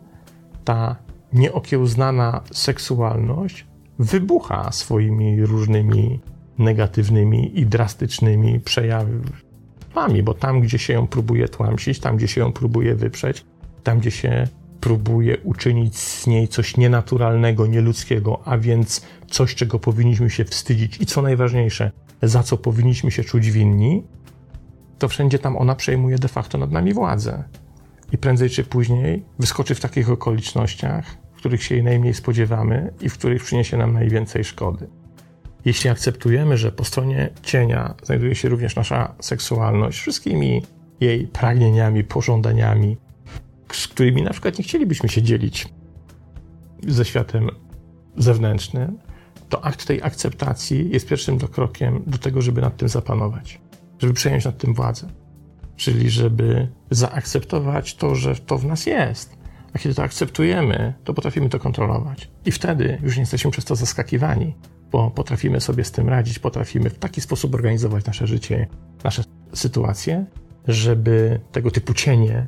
ta 0.63 0.95
nieokiełznana 1.33 2.41
seksualność 2.51 3.65
wybucha 3.99 4.71
swoimi 4.71 5.45
różnymi 5.45 6.19
negatywnymi 6.57 7.59
i 7.59 7.65
drastycznymi 7.65 8.59
przejawami, 8.59 10.23
bo 10.23 10.33
tam, 10.33 10.61
gdzie 10.61 10.79
się 10.79 10.93
ją 10.93 11.07
próbuje 11.07 11.47
tłamsić, 11.47 11.99
tam, 11.99 12.17
gdzie 12.17 12.27
się 12.27 12.41
ją 12.41 12.51
próbuje 12.51 12.95
wyprzeć, 12.95 13.45
tam, 13.83 13.99
gdzie 13.99 14.11
się 14.11 14.47
próbuje 14.81 15.37
uczynić 15.37 15.97
z 15.97 16.27
niej 16.27 16.47
coś 16.47 16.77
nienaturalnego, 16.77 17.67
nieludzkiego, 17.67 18.39
a 18.45 18.57
więc 18.57 19.05
coś, 19.27 19.55
czego 19.55 19.79
powinniśmy 19.79 20.29
się 20.29 20.45
wstydzić 20.45 21.01
i 21.01 21.05
co 21.05 21.21
najważniejsze, 21.21 21.91
za 22.21 22.43
co 22.43 22.57
powinniśmy 22.57 23.11
się 23.11 23.23
czuć 23.23 23.51
winni, 23.51 24.03
to 24.99 25.07
wszędzie 25.07 25.39
tam 25.39 25.57
ona 25.57 25.75
przejmuje 25.75 26.17
de 26.17 26.27
facto 26.27 26.57
nad 26.57 26.71
nami 26.71 26.93
władzę. 26.93 27.43
I 28.11 28.17
prędzej 28.17 28.49
czy 28.49 28.63
później 28.63 29.25
wyskoczy 29.39 29.75
w 29.75 29.79
takich 29.79 30.09
okolicznościach, 30.09 31.17
w 31.33 31.37
których 31.37 31.63
się 31.63 31.75
jej 31.75 31.83
najmniej 31.83 32.13
spodziewamy 32.13 32.93
i 33.01 33.09
w 33.09 33.17
których 33.17 33.43
przyniesie 33.43 33.77
nam 33.77 33.93
najwięcej 33.93 34.43
szkody. 34.43 34.87
Jeśli 35.65 35.89
akceptujemy, 35.89 36.57
że 36.57 36.71
po 36.71 36.83
stronie 36.83 37.29
cienia 37.43 37.93
znajduje 38.03 38.35
się 38.35 38.49
również 38.49 38.75
nasza 38.75 39.15
seksualność, 39.19 39.99
wszystkimi 39.99 40.61
jej 40.99 41.27
pragnieniami, 41.27 42.03
pożądaniami, 42.03 42.97
z 43.71 43.87
którymi 43.87 44.23
na 44.23 44.31
przykład 44.31 44.57
nie 44.57 44.63
chcielibyśmy 44.63 45.09
się 45.09 45.21
dzielić 45.21 45.67
ze 46.87 47.05
światem 47.05 47.49
zewnętrznym, 48.17 48.97
to 49.49 49.65
akt 49.65 49.85
tej 49.85 50.03
akceptacji 50.03 50.89
jest 50.89 51.07
pierwszym 51.07 51.39
krokiem 51.39 52.03
do 52.07 52.17
tego, 52.17 52.41
żeby 52.41 52.61
nad 52.61 52.77
tym 52.77 52.89
zapanować, 52.89 53.61
żeby 53.99 54.13
przejąć 54.13 54.45
nad 54.45 54.57
tym 54.57 54.73
władzę. 54.73 55.07
Czyli 55.79 56.09
żeby 56.09 56.67
zaakceptować 56.91 57.95
to, 57.95 58.15
że 58.15 58.35
to 58.35 58.57
w 58.57 58.65
nas 58.65 58.85
jest. 58.85 59.37
A 59.73 59.79
kiedy 59.79 59.95
to 59.95 60.03
akceptujemy, 60.03 60.93
to 61.03 61.13
potrafimy 61.13 61.49
to 61.49 61.59
kontrolować. 61.59 62.31
I 62.45 62.51
wtedy 62.51 62.99
już 63.03 63.15
nie 63.15 63.21
jesteśmy 63.21 63.51
przez 63.51 63.65
to 63.65 63.75
zaskakiwani, 63.75 64.55
bo 64.91 65.11
potrafimy 65.11 65.61
sobie 65.61 65.83
z 65.83 65.91
tym 65.91 66.09
radzić, 66.09 66.39
potrafimy 66.39 66.89
w 66.89 66.99
taki 66.99 67.21
sposób 67.21 67.55
organizować 67.55 68.05
nasze 68.05 68.27
życie, 68.27 68.67
nasze 69.03 69.23
sytuacje, 69.53 70.25
żeby 70.67 71.39
tego 71.51 71.71
typu 71.71 71.93
cienie 71.93 72.47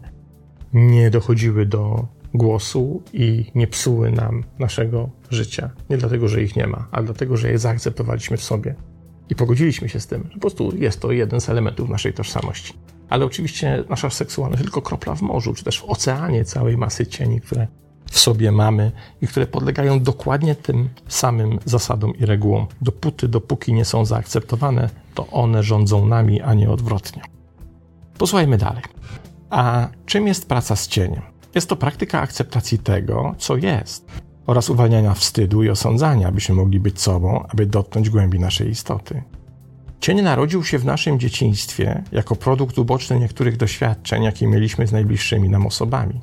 nie 0.73 1.09
dochodziły 1.09 1.65
do 1.65 2.07
głosu 2.33 3.03
i 3.13 3.51
nie 3.55 3.67
psuły 3.67 4.11
nam 4.11 4.43
naszego 4.59 5.09
życia. 5.29 5.69
Nie 5.89 5.97
dlatego, 5.97 6.27
że 6.27 6.43
ich 6.43 6.55
nie 6.55 6.67
ma, 6.67 6.87
ale 6.91 7.05
dlatego, 7.05 7.37
że 7.37 7.51
je 7.51 7.57
zaakceptowaliśmy 7.57 8.37
w 8.37 8.43
sobie 8.43 8.75
i 9.29 9.35
pogodziliśmy 9.35 9.89
się 9.89 9.99
z 9.99 10.07
tym, 10.07 10.29
po 10.33 10.39
prostu 10.39 10.75
jest 10.75 11.01
to 11.01 11.11
jeden 11.11 11.41
z 11.41 11.49
elementów 11.49 11.89
naszej 11.89 12.13
tożsamości. 12.13 12.73
Ale 13.11 13.25
oczywiście 13.25 13.83
nasza 13.89 14.09
seksualność 14.09 14.63
tylko 14.63 14.81
kropla 14.81 15.15
w 15.15 15.21
morzu, 15.21 15.53
czy 15.53 15.63
też 15.63 15.79
w 15.79 15.85
oceanie 15.85 16.45
całej 16.45 16.77
masy 16.77 17.07
cieni, 17.07 17.41
które 17.41 17.67
w 18.11 18.19
sobie 18.19 18.51
mamy 18.51 18.91
i 19.21 19.27
które 19.27 19.47
podlegają 19.47 19.99
dokładnie 19.99 20.55
tym 20.55 20.89
samym 21.07 21.59
zasadom 21.65 22.15
i 22.17 22.25
regułom. 22.25 22.67
Dopóty, 22.81 23.27
dopóki 23.27 23.73
nie 23.73 23.85
są 23.85 24.05
zaakceptowane, 24.05 24.89
to 25.15 25.27
one 25.27 25.63
rządzą 25.63 26.07
nami, 26.07 26.41
a 26.41 26.53
nie 26.53 26.69
odwrotnie. 26.69 27.21
Posłuchajmy 28.17 28.57
dalej. 28.57 28.83
A 29.49 29.87
czym 30.05 30.27
jest 30.27 30.47
praca 30.47 30.75
z 30.75 30.87
cieniem? 30.87 31.21
Jest 31.55 31.69
to 31.69 31.75
praktyka 31.75 32.21
akceptacji 32.21 32.79
tego, 32.79 33.35
co 33.37 33.57
jest, 33.57 34.11
oraz 34.47 34.69
uwalniania 34.69 35.13
wstydu 35.13 35.63
i 35.63 35.69
osądzania, 35.69 36.27
abyśmy 36.27 36.55
mogli 36.55 36.79
być 36.79 37.01
sobą, 37.01 37.45
aby 37.49 37.65
dotknąć 37.65 38.09
głębi 38.09 38.39
naszej 38.39 38.69
istoty. 38.69 39.23
Cień 40.01 40.21
narodził 40.21 40.63
się 40.63 40.79
w 40.79 40.85
naszym 40.85 41.19
dzieciństwie 41.19 42.03
jako 42.11 42.35
produkt 42.35 42.77
uboczny 42.77 43.19
niektórych 43.19 43.57
doświadczeń, 43.57 44.23
jakie 44.23 44.47
mieliśmy 44.47 44.87
z 44.87 44.91
najbliższymi 44.91 45.49
nam 45.49 45.67
osobami. 45.67 46.21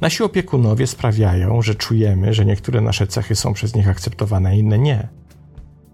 Nasi 0.00 0.22
opiekunowie 0.22 0.86
sprawiają, 0.86 1.62
że 1.62 1.74
czujemy, 1.74 2.34
że 2.34 2.44
niektóre 2.44 2.80
nasze 2.80 3.06
cechy 3.06 3.34
są 3.34 3.52
przez 3.54 3.74
nich 3.74 3.88
akceptowane, 3.88 4.58
inne 4.58 4.78
nie. 4.78 5.08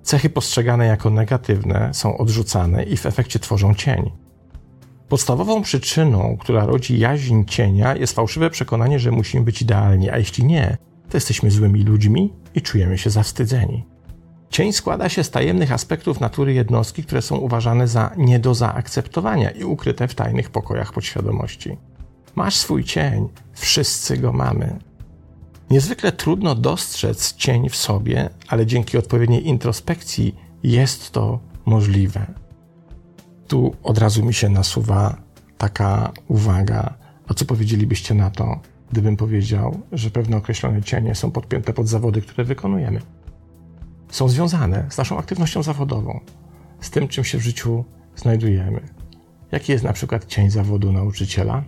Cechy 0.02 0.30
postrzegane 0.30 0.86
jako 0.86 1.10
negatywne 1.10 1.90
są 1.94 2.18
odrzucane 2.18 2.82
i 2.82 2.96
w 2.96 3.06
efekcie 3.06 3.38
tworzą 3.38 3.74
cień. 3.74 4.10
Podstawową 5.08 5.62
przyczyną, 5.62 6.36
która 6.40 6.66
rodzi 6.66 6.98
jaźń 6.98 7.44
cienia, 7.44 7.96
jest 7.96 8.14
fałszywe 8.14 8.50
przekonanie, 8.50 8.98
że 8.98 9.10
musimy 9.10 9.44
być 9.44 9.62
idealni, 9.62 10.10
a 10.10 10.18
jeśli 10.18 10.44
nie, 10.44 10.76
to 11.10 11.16
jesteśmy 11.16 11.50
złymi 11.50 11.82
ludźmi 11.82 12.32
i 12.54 12.62
czujemy 12.62 12.98
się 12.98 13.10
zawstydzeni. 13.10 13.91
Cień 14.52 14.72
składa 14.72 15.08
się 15.08 15.24
z 15.24 15.30
tajemnych 15.30 15.72
aspektów 15.72 16.20
natury 16.20 16.54
jednostki, 16.54 17.04
które 17.04 17.22
są 17.22 17.36
uważane 17.36 17.88
za 17.88 18.10
nie 18.16 18.38
do 18.38 18.54
zaakceptowania 18.54 19.50
i 19.50 19.64
ukryte 19.64 20.08
w 20.08 20.14
tajnych 20.14 20.50
pokojach 20.50 20.92
podświadomości. 20.92 21.76
Masz 22.34 22.56
swój 22.56 22.84
cień, 22.84 23.28
wszyscy 23.52 24.16
go 24.16 24.32
mamy. 24.32 24.78
Niezwykle 25.70 26.12
trudno 26.12 26.54
dostrzec 26.54 27.34
cień 27.34 27.68
w 27.68 27.76
sobie, 27.76 28.30
ale 28.48 28.66
dzięki 28.66 28.98
odpowiedniej 28.98 29.48
introspekcji 29.48 30.34
jest 30.62 31.10
to 31.10 31.38
możliwe. 31.64 32.26
Tu 33.48 33.74
od 33.82 33.98
razu 33.98 34.24
mi 34.24 34.34
się 34.34 34.48
nasuwa 34.48 35.16
taka 35.58 36.12
uwaga. 36.28 36.94
A 37.28 37.34
co 37.34 37.44
powiedzielibyście 37.44 38.14
na 38.14 38.30
to, 38.30 38.60
gdybym 38.90 39.16
powiedział, 39.16 39.80
że 39.92 40.10
pewne 40.10 40.36
określone 40.36 40.82
cienie 40.82 41.14
są 41.14 41.30
podpięte 41.30 41.72
pod 41.72 41.88
zawody, 41.88 42.22
które 42.22 42.44
wykonujemy? 42.44 43.00
Są 44.12 44.28
związane 44.28 44.86
z 44.90 44.98
naszą 44.98 45.18
aktywnością 45.18 45.62
zawodową, 45.62 46.20
z 46.80 46.90
tym, 46.90 47.08
czym 47.08 47.24
się 47.24 47.38
w 47.38 47.42
życiu 47.42 47.84
znajdujemy. 48.16 48.80
Jaki 49.52 49.72
jest 49.72 49.84
na 49.84 49.92
przykład 49.92 50.26
cień 50.26 50.50
zawodu 50.50 50.92
nauczyciela? 50.92 51.62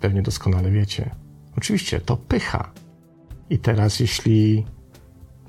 Pewnie 0.00 0.22
doskonale 0.22 0.70
wiecie. 0.70 1.10
Oczywiście 1.56 2.00
to 2.00 2.16
pycha. 2.16 2.72
I 3.50 3.58
teraz, 3.58 4.00
jeśli 4.00 4.66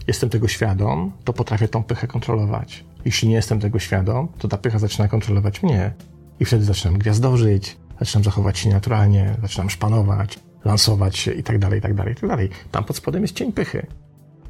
jestem 0.08 0.30
tego 0.30 0.48
świadom, 0.48 1.12
to 1.24 1.34
potrafię 1.34 1.68
tą 1.68 1.84
pychę 1.84 2.08
kontrolować. 2.08 2.86
Jeśli 3.06 3.30
nie 3.30 3.36
jestem 3.36 3.60
tego 3.60 3.80
świadom, 3.80 4.28
to 4.38 4.48
ta 4.48 4.58
pycha 4.58 4.80
zaczyna 4.80 5.08
kontrolować 5.08 5.64
mnie. 5.64 5.94
I 6.40 6.46
wtedy 6.46 6.66
zaczynam 6.66 6.98
gwiazdorzyć, 6.98 7.78
zaczynam 8.00 8.24
zachować 8.24 8.60
się 8.60 8.70
naturalnie, 8.70 9.36
zaczynam 9.42 9.70
szpanować, 9.70 10.40
lansować 10.66 11.18
się 11.18 11.32
i 11.32 11.44
tak 11.44 11.60
dalej, 11.60 11.80
i 11.80 11.82
tak 11.82 11.94
dalej, 11.94 12.14
i 12.14 12.16
tak 12.16 12.30
dalej. 12.30 12.50
Tam 12.72 12.84
pod 12.84 12.98
spodem 12.98 13.22
jest 13.22 13.36
cień 13.36 13.54
pychy. 13.54 13.88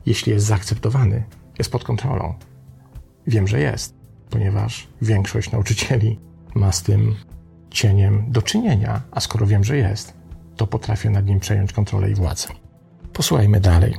Jeśli 0.05 0.31
jest 0.31 0.45
zaakceptowany, 0.45 1.23
jest 1.59 1.71
pod 1.71 1.83
kontrolą. 1.83 2.33
Wiem, 3.27 3.47
że 3.47 3.59
jest, 3.59 3.95
ponieważ 4.29 4.87
większość 5.01 5.51
nauczycieli 5.51 6.19
ma 6.55 6.71
z 6.71 6.83
tym 6.83 7.15
cieniem 7.69 8.25
do 8.27 8.41
czynienia, 8.41 9.01
a 9.11 9.19
skoro 9.19 9.47
wiem, 9.47 9.63
że 9.63 9.77
jest, 9.77 10.13
to 10.55 10.67
potrafię 10.67 11.09
nad 11.09 11.25
nim 11.25 11.39
przejąć 11.39 11.73
kontrolę 11.73 12.11
i 12.11 12.15
władzę. 12.15 12.47
Posłuchajmy 13.13 13.59
dalej. 13.59 13.95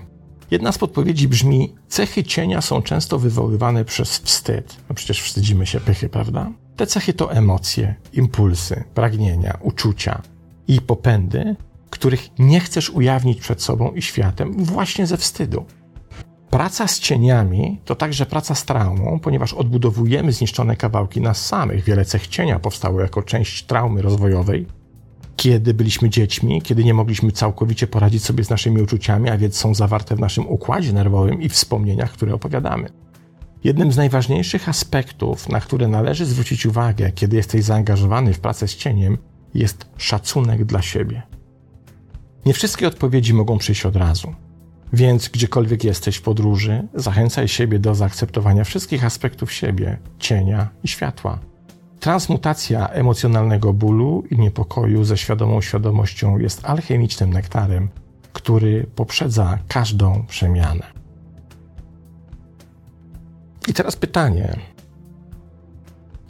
Jedna 0.50 0.72
z 0.72 0.78
podpowiedzi 0.78 1.28
brzmi: 1.28 1.74
Cechy 1.88 2.24
cienia 2.24 2.60
są 2.60 2.82
często 2.82 3.18
wywoływane 3.18 3.84
przez 3.84 4.18
wstyd. 4.18 4.76
No 4.88 4.94
przecież 4.94 5.22
wstydzimy 5.22 5.66
się 5.66 5.80
pychy, 5.80 6.08
prawda? 6.08 6.50
Te 6.76 6.86
cechy 6.86 7.12
to 7.12 7.32
emocje, 7.32 7.94
impulsy, 8.12 8.84
pragnienia, 8.94 9.58
uczucia 9.60 10.22
i 10.68 10.80
popędy, 10.80 11.56
których 11.90 12.38
nie 12.38 12.60
chcesz 12.60 12.90
ujawnić 12.90 13.40
przed 13.40 13.62
sobą 13.62 13.92
i 13.92 14.02
światem 14.02 14.64
właśnie 14.64 15.06
ze 15.06 15.16
wstydu. 15.16 15.64
Praca 16.50 16.88
z 16.88 17.00
cieniami 17.00 17.80
to 17.84 17.94
także 17.94 18.26
praca 18.26 18.54
z 18.54 18.64
traumą, 18.64 19.20
ponieważ 19.20 19.52
odbudowujemy 19.54 20.32
zniszczone 20.32 20.76
kawałki 20.76 21.20
nas 21.20 21.46
samych. 21.46 21.84
Wiele 21.84 22.04
cech 22.04 22.26
cienia 22.26 22.58
powstało 22.58 23.00
jako 23.00 23.22
część 23.22 23.64
traumy 23.64 24.02
rozwojowej, 24.02 24.66
kiedy 25.36 25.74
byliśmy 25.74 26.10
dziećmi, 26.10 26.62
kiedy 26.62 26.84
nie 26.84 26.94
mogliśmy 26.94 27.32
całkowicie 27.32 27.86
poradzić 27.86 28.24
sobie 28.24 28.44
z 28.44 28.50
naszymi 28.50 28.82
uczuciami, 28.82 29.30
a 29.30 29.38
więc 29.38 29.56
są 29.56 29.74
zawarte 29.74 30.16
w 30.16 30.20
naszym 30.20 30.48
układzie 30.48 30.92
nerwowym 30.92 31.42
i 31.42 31.48
wspomnieniach, 31.48 32.12
które 32.12 32.34
opowiadamy. 32.34 32.88
Jednym 33.64 33.92
z 33.92 33.96
najważniejszych 33.96 34.68
aspektów, 34.68 35.48
na 35.48 35.60
które 35.60 35.88
należy 35.88 36.26
zwrócić 36.26 36.66
uwagę, 36.66 37.12
kiedy 37.12 37.36
jesteś 37.36 37.64
zaangażowany 37.64 38.34
w 38.34 38.40
pracę 38.40 38.68
z 38.68 38.76
cieniem, 38.76 39.18
jest 39.54 39.86
szacunek 39.96 40.64
dla 40.64 40.82
siebie. 40.82 41.22
Nie 42.46 42.52
wszystkie 42.52 42.88
odpowiedzi 42.88 43.34
mogą 43.34 43.58
przyjść 43.58 43.86
od 43.86 43.96
razu. 43.96 44.34
Więc 44.92 45.28
gdziekolwiek 45.28 45.84
jesteś 45.84 46.16
w 46.16 46.22
podróży, 46.22 46.88
zachęcaj 46.94 47.48
siebie 47.48 47.78
do 47.78 47.94
zaakceptowania 47.94 48.64
wszystkich 48.64 49.04
aspektów 49.04 49.52
siebie, 49.52 49.98
cienia 50.18 50.68
i 50.84 50.88
światła. 50.88 51.38
Transmutacja 52.00 52.88
emocjonalnego 52.88 53.72
bólu 53.72 54.24
i 54.30 54.38
niepokoju 54.38 55.04
ze 55.04 55.16
świadomą 55.16 55.60
świadomością 55.60 56.38
jest 56.38 56.64
alchemicznym 56.64 57.32
nektarem, 57.32 57.88
który 58.32 58.86
poprzedza 58.94 59.58
każdą 59.68 60.24
przemianę. 60.26 60.86
I 63.68 63.74
teraz 63.74 63.96
pytanie: 63.96 64.56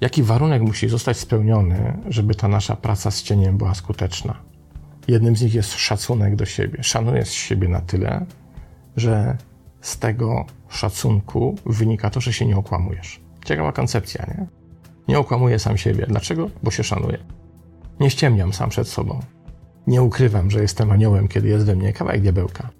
jaki 0.00 0.22
warunek 0.22 0.62
musi 0.62 0.88
zostać 0.88 1.16
spełniony, 1.16 1.98
żeby 2.08 2.34
ta 2.34 2.48
nasza 2.48 2.76
praca 2.76 3.10
z 3.10 3.22
cieniem 3.22 3.58
była 3.58 3.74
skuteczna? 3.74 4.36
Jednym 5.08 5.36
z 5.36 5.42
nich 5.42 5.54
jest 5.54 5.74
szacunek 5.74 6.36
do 6.36 6.46
siebie. 6.46 6.82
Szanujesz 6.82 7.30
siebie 7.30 7.68
na 7.68 7.80
tyle, 7.80 8.26
że 9.00 9.36
z 9.80 9.98
tego 9.98 10.44
szacunku 10.68 11.56
wynika 11.66 12.10
to, 12.10 12.20
że 12.20 12.32
się 12.32 12.46
nie 12.46 12.56
okłamujesz. 12.56 13.20
Ciekawa 13.44 13.72
koncepcja, 13.72 14.26
nie? 14.28 14.46
Nie 15.08 15.18
okłamuję 15.18 15.58
sam 15.58 15.76
siebie. 15.76 16.06
Dlaczego? 16.08 16.50
Bo 16.62 16.70
się 16.70 16.84
szanuję. 16.84 17.18
Nie 18.00 18.10
ściemniam 18.10 18.52
sam 18.52 18.70
przed 18.70 18.88
sobą. 18.88 19.20
Nie 19.86 20.02
ukrywam, 20.02 20.50
że 20.50 20.62
jestem 20.62 20.90
aniołem, 20.90 21.28
kiedy 21.28 21.48
jest 21.48 21.66
we 21.66 21.76
mnie 21.76 21.92
kawałek 21.92 22.20
diabełka. 22.20 22.70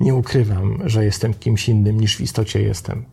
Nie 0.00 0.14
ukrywam, 0.14 0.78
że 0.84 1.04
jestem 1.04 1.34
kimś 1.34 1.68
innym 1.68 2.00
niż 2.00 2.16
w 2.16 2.20
istocie 2.20 2.62
jestem. 2.62 3.04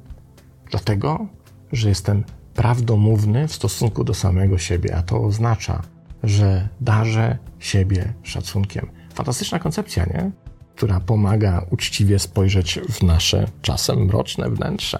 Dlatego, 0.71 1.27
że 1.71 1.89
jestem 1.89 2.23
prawdomówny 2.53 3.47
w 3.47 3.53
stosunku 3.53 4.03
do 4.03 4.13
samego 4.13 4.57
siebie, 4.57 4.95
a 4.95 5.01
to 5.01 5.23
oznacza, 5.23 5.81
że 6.23 6.69
darzę 6.81 7.37
siebie 7.59 8.13
szacunkiem. 8.23 8.89
Fantastyczna 9.13 9.59
koncepcja, 9.59 10.05
nie? 10.05 10.31
Która 10.75 10.99
pomaga 10.99 11.65
uczciwie 11.71 12.19
spojrzeć 12.19 12.79
w 12.89 13.03
nasze 13.03 13.47
czasem 13.61 14.05
mroczne 14.05 14.49
wnętrze. 14.49 14.99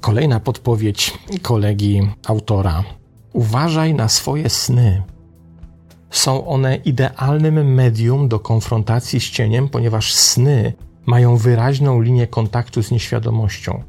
Kolejna 0.00 0.40
podpowiedź 0.40 1.18
kolegi 1.42 2.08
autora. 2.26 2.84
Uważaj 3.32 3.94
na 3.94 4.08
swoje 4.08 4.50
sny. 4.50 5.02
Są 6.10 6.46
one 6.46 6.76
idealnym 6.76 7.74
medium 7.74 8.28
do 8.28 8.40
konfrontacji 8.40 9.20
z 9.20 9.30
cieniem, 9.30 9.68
ponieważ 9.68 10.14
sny 10.14 10.72
mają 11.06 11.36
wyraźną 11.36 12.00
linię 12.00 12.26
kontaktu 12.26 12.82
z 12.82 12.90
nieświadomością. 12.90 13.82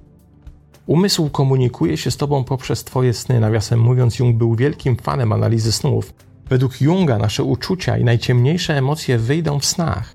Umysł 0.86 1.30
komunikuje 1.30 1.98
się 1.98 2.12
z 2.12 2.18
tobą 2.18 2.44
poprzez 2.44 2.84
twoje 2.84 3.14
sny. 3.14 3.40
Nawiasem 3.40 3.80
mówiąc, 3.80 4.20
Jung 4.20 4.38
był 4.38 4.56
wielkim 4.56 4.96
fanem 4.96 5.34
analizy 5.34 5.72
snów. 5.72 6.14
Według 6.50 6.82
Junga 6.82 7.18
nasze 7.18 7.44
uczucia 7.44 7.98
i 7.98 8.04
najciemniejsze 8.04 8.78
emocje 8.78 9.18
wyjdą 9.18 9.60
w 9.60 9.66
snach. 9.66 10.15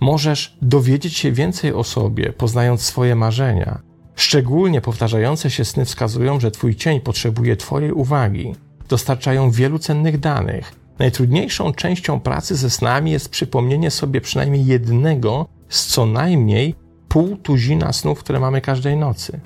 Możesz 0.00 0.56
dowiedzieć 0.62 1.16
się 1.16 1.32
więcej 1.32 1.72
o 1.72 1.84
sobie, 1.84 2.32
poznając 2.32 2.82
swoje 2.82 3.16
marzenia. 3.16 3.80
Szczególnie 4.16 4.80
powtarzające 4.80 5.50
się 5.50 5.64
sny 5.64 5.84
wskazują, 5.84 6.40
że 6.40 6.50
twój 6.50 6.76
cień 6.76 7.00
potrzebuje 7.00 7.56
twojej 7.56 7.92
uwagi. 7.92 8.54
Dostarczają 8.88 9.50
wielu 9.50 9.78
cennych 9.78 10.18
danych. 10.18 10.72
Najtrudniejszą 10.98 11.72
częścią 11.72 12.20
pracy 12.20 12.56
ze 12.56 12.70
snami 12.70 13.10
jest 13.10 13.28
przypomnienie 13.28 13.90
sobie 13.90 14.20
przynajmniej 14.20 14.66
jednego 14.66 15.46
z 15.68 15.86
co 15.86 16.06
najmniej 16.06 16.74
pół 17.08 17.36
tuzina 17.36 17.92
snów, 17.92 18.18
które 18.18 18.40
mamy 18.40 18.60
każdej 18.60 18.96
nocy. 18.96 19.40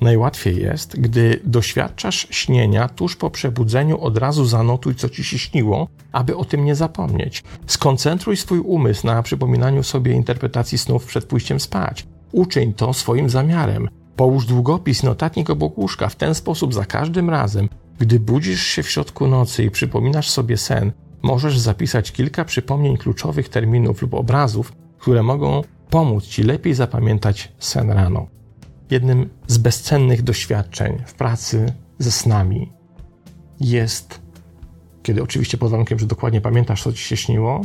Najłatwiej 0.00 0.62
jest, 0.62 1.00
gdy 1.00 1.40
doświadczasz 1.44 2.26
śnienia 2.30 2.88
tuż 2.88 3.16
po 3.16 3.30
przebudzeniu, 3.30 4.00
od 4.00 4.18
razu 4.18 4.44
zanotuj, 4.44 4.94
co 4.94 5.08
ci 5.08 5.24
się 5.24 5.38
śniło, 5.38 5.88
aby 6.12 6.36
o 6.36 6.44
tym 6.44 6.64
nie 6.64 6.74
zapomnieć. 6.74 7.44
Skoncentruj 7.66 8.36
swój 8.36 8.58
umysł 8.58 9.06
na 9.06 9.22
przypominaniu 9.22 9.82
sobie 9.82 10.12
interpretacji 10.12 10.78
snów 10.78 11.06
przed 11.06 11.24
pójściem 11.24 11.60
spać. 11.60 12.06
Uczyń 12.32 12.74
to 12.74 12.92
swoim 12.92 13.30
zamiarem. 13.30 13.88
Połóż 14.16 14.46
długopis, 14.46 15.02
notatnik 15.02 15.50
obok 15.50 15.78
łóżka. 15.78 16.08
W 16.08 16.16
ten 16.16 16.34
sposób 16.34 16.74
za 16.74 16.84
każdym 16.84 17.30
razem, 17.30 17.68
gdy 17.98 18.20
budzisz 18.20 18.62
się 18.62 18.82
w 18.82 18.90
środku 18.90 19.26
nocy 19.26 19.64
i 19.64 19.70
przypominasz 19.70 20.30
sobie 20.30 20.56
sen, 20.56 20.92
możesz 21.22 21.58
zapisać 21.58 22.12
kilka 22.12 22.44
przypomnień 22.44 22.96
kluczowych 22.96 23.48
terminów 23.48 24.02
lub 24.02 24.14
obrazów, 24.14 24.72
które 24.98 25.22
mogą 25.22 25.62
pomóc 25.90 26.24
ci 26.24 26.42
lepiej 26.42 26.74
zapamiętać 26.74 27.52
sen 27.58 27.90
rano 27.90 28.39
jednym 28.90 29.30
z 29.46 29.58
bezcennych 29.58 30.22
doświadczeń 30.22 31.02
w 31.06 31.14
pracy 31.14 31.72
ze 31.98 32.10
snami 32.10 32.72
jest, 33.60 34.20
kiedy 35.02 35.22
oczywiście 35.22 35.58
pod 35.58 35.70
warunkiem, 35.70 35.98
że 35.98 36.06
dokładnie 36.06 36.40
pamiętasz, 36.40 36.82
co 36.82 36.92
ci 36.92 37.04
się 37.04 37.16
śniło, 37.16 37.60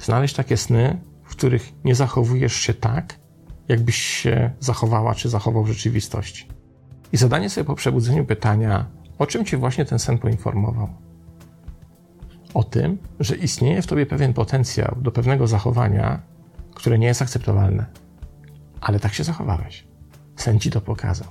znaleźć 0.00 0.34
takie 0.34 0.56
sny, 0.56 0.98
w 1.24 1.30
których 1.30 1.72
nie 1.84 1.94
zachowujesz 1.94 2.52
się 2.52 2.74
tak, 2.74 3.18
jakbyś 3.68 3.96
się 3.96 4.50
zachowała 4.60 5.14
czy 5.14 5.28
zachował 5.28 5.64
w 5.64 5.68
rzeczywistości. 5.68 6.48
I 7.12 7.16
zadanie 7.16 7.50
sobie 7.50 7.64
po 7.64 7.74
przebudzeniu 7.74 8.24
pytania, 8.24 8.86
o 9.18 9.26
czym 9.26 9.44
cię 9.44 9.56
właśnie 9.56 9.84
ten 9.84 9.98
sen 9.98 10.18
poinformował? 10.18 10.88
O 12.54 12.64
tym, 12.64 12.98
że 13.20 13.36
istnieje 13.36 13.82
w 13.82 13.86
tobie 13.86 14.06
pewien 14.06 14.34
potencjał 14.34 14.96
do 15.00 15.10
pewnego 15.12 15.46
zachowania, 15.46 16.22
które 16.74 16.98
nie 16.98 17.06
jest 17.06 17.22
akceptowalne, 17.22 17.86
ale 18.80 19.00
tak 19.00 19.14
się 19.14 19.24
zachowałeś. 19.24 19.87
Sen 20.38 20.60
ci 20.60 20.70
to 20.70 20.80
pokazał. 20.80 21.28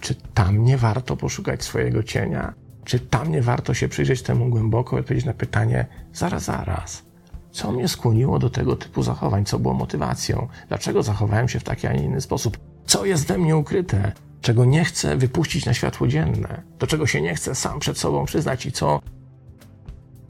Czy 0.00 0.14
tam 0.14 0.64
nie 0.64 0.78
warto 0.78 1.16
poszukać 1.16 1.64
swojego 1.64 2.02
cienia? 2.02 2.54
Czy 2.84 3.00
tam 3.00 3.30
nie 3.30 3.42
warto 3.42 3.74
się 3.74 3.88
przyjrzeć 3.88 4.22
temu 4.22 4.48
głęboko 4.48 4.96
i 4.96 5.00
odpowiedzieć 5.00 5.26
na 5.26 5.34
pytanie, 5.34 5.86
zaraz, 6.12 6.44
zaraz, 6.44 7.02
co 7.50 7.72
mnie 7.72 7.88
skłoniło 7.88 8.38
do 8.38 8.50
tego 8.50 8.76
typu 8.76 9.02
zachowań? 9.02 9.44
Co 9.44 9.58
było 9.58 9.74
motywacją? 9.74 10.48
Dlaczego 10.68 11.02
zachowałem 11.02 11.48
się 11.48 11.60
w 11.60 11.64
taki, 11.64 11.86
a 11.86 11.92
nie 11.92 12.04
inny 12.04 12.20
sposób? 12.20 12.58
Co 12.86 13.04
jest 13.04 13.26
we 13.26 13.38
mnie 13.38 13.56
ukryte? 13.56 14.12
Czego 14.40 14.64
nie 14.64 14.84
chcę 14.84 15.16
wypuścić 15.16 15.66
na 15.66 15.74
światło 15.74 16.08
dzienne? 16.08 16.62
Do 16.78 16.86
czego 16.86 17.06
się 17.06 17.20
nie 17.20 17.34
chcę 17.34 17.54
sam 17.54 17.80
przed 17.80 17.98
sobą 17.98 18.24
przyznać 18.24 18.66
i 18.66 18.72
co? 18.72 19.00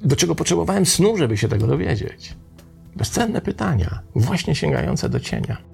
Do 0.01 0.17
czego 0.17 0.35
potrzebowałem 0.35 0.87
snu, 0.87 1.17
żeby 1.17 1.37
się 1.37 1.49
tego 1.49 1.67
dowiedzieć? 1.67 2.37
Bezcenne 2.97 3.41
pytania, 3.41 4.01
właśnie 4.15 4.55
sięgające 4.55 5.09
do 5.09 5.21
cienia. 5.21 5.74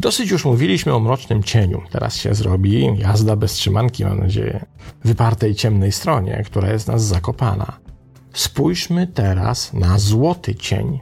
Dosyć 0.00 0.30
już 0.30 0.44
mówiliśmy 0.44 0.94
o 0.94 1.00
mrocznym 1.00 1.42
cieniu. 1.42 1.82
Teraz 1.90 2.16
się 2.16 2.34
zrobi 2.34 2.98
jazda 2.98 3.36
bez 3.36 3.52
trzymanki, 3.52 4.04
mam 4.04 4.20
nadzieję, 4.20 4.64
wypartej 5.04 5.54
ciemnej 5.54 5.92
stronie, 5.92 6.42
która 6.46 6.72
jest 6.72 6.88
nas 6.88 7.04
zakopana. 7.04 7.78
Spójrzmy 8.32 9.06
teraz 9.06 9.72
na 9.72 9.98
złoty 9.98 10.54
cień. 10.54 11.00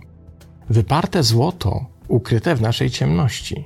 Wyparte 0.70 1.22
złoto 1.22 1.86
ukryte 2.08 2.54
w 2.54 2.60
naszej 2.60 2.90
ciemności. 2.90 3.64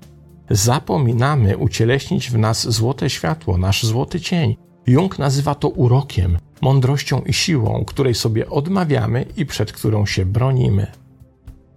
Zapominamy 0.50 1.58
ucieleśnić 1.58 2.30
w 2.30 2.38
nas 2.38 2.68
złote 2.70 3.10
światło, 3.10 3.58
nasz 3.58 3.82
złoty 3.82 4.20
cień. 4.20 4.56
Jung 4.87 5.18
nazywa 5.18 5.54
to 5.54 5.68
urokiem, 5.68 6.38
mądrością 6.60 7.22
i 7.22 7.32
siłą, 7.32 7.84
której 7.84 8.14
sobie 8.14 8.50
odmawiamy 8.50 9.26
i 9.37 9.46
przed 9.46 9.72
którą 9.72 10.06
się 10.06 10.26
bronimy. 10.26 10.87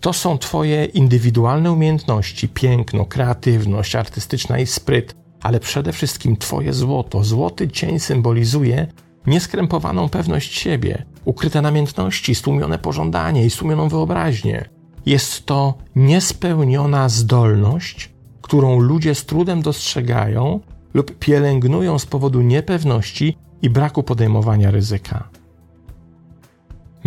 To 0.01 0.13
są 0.13 0.37
Twoje 0.37 0.85
indywidualne 0.85 1.71
umiejętności, 1.71 2.49
piękno, 2.49 3.05
kreatywność 3.05 3.95
artystyczna 3.95 4.59
i 4.59 4.65
spryt, 4.65 5.15
ale 5.41 5.59
przede 5.59 5.93
wszystkim 5.93 6.37
Twoje 6.37 6.73
złoto. 6.73 7.23
Złoty 7.23 7.67
cień 7.67 7.99
symbolizuje 7.99 8.87
nieskrępowaną 9.27 10.09
pewność 10.09 10.57
siebie, 10.57 11.05
ukryte 11.25 11.61
namiętności, 11.61 12.35
stłumione 12.35 12.77
pożądanie 12.77 13.45
i 13.45 13.49
stłumioną 13.49 13.89
wyobraźnię. 13.89 14.69
Jest 15.05 15.45
to 15.45 15.73
niespełniona 15.95 17.09
zdolność, 17.09 18.13
którą 18.41 18.79
ludzie 18.79 19.15
z 19.15 19.25
trudem 19.25 19.61
dostrzegają 19.61 20.59
lub 20.93 21.19
pielęgnują 21.19 21.99
z 21.99 22.05
powodu 22.05 22.41
niepewności 22.41 23.37
i 23.61 23.69
braku 23.69 24.03
podejmowania 24.03 24.71
ryzyka. 24.71 25.29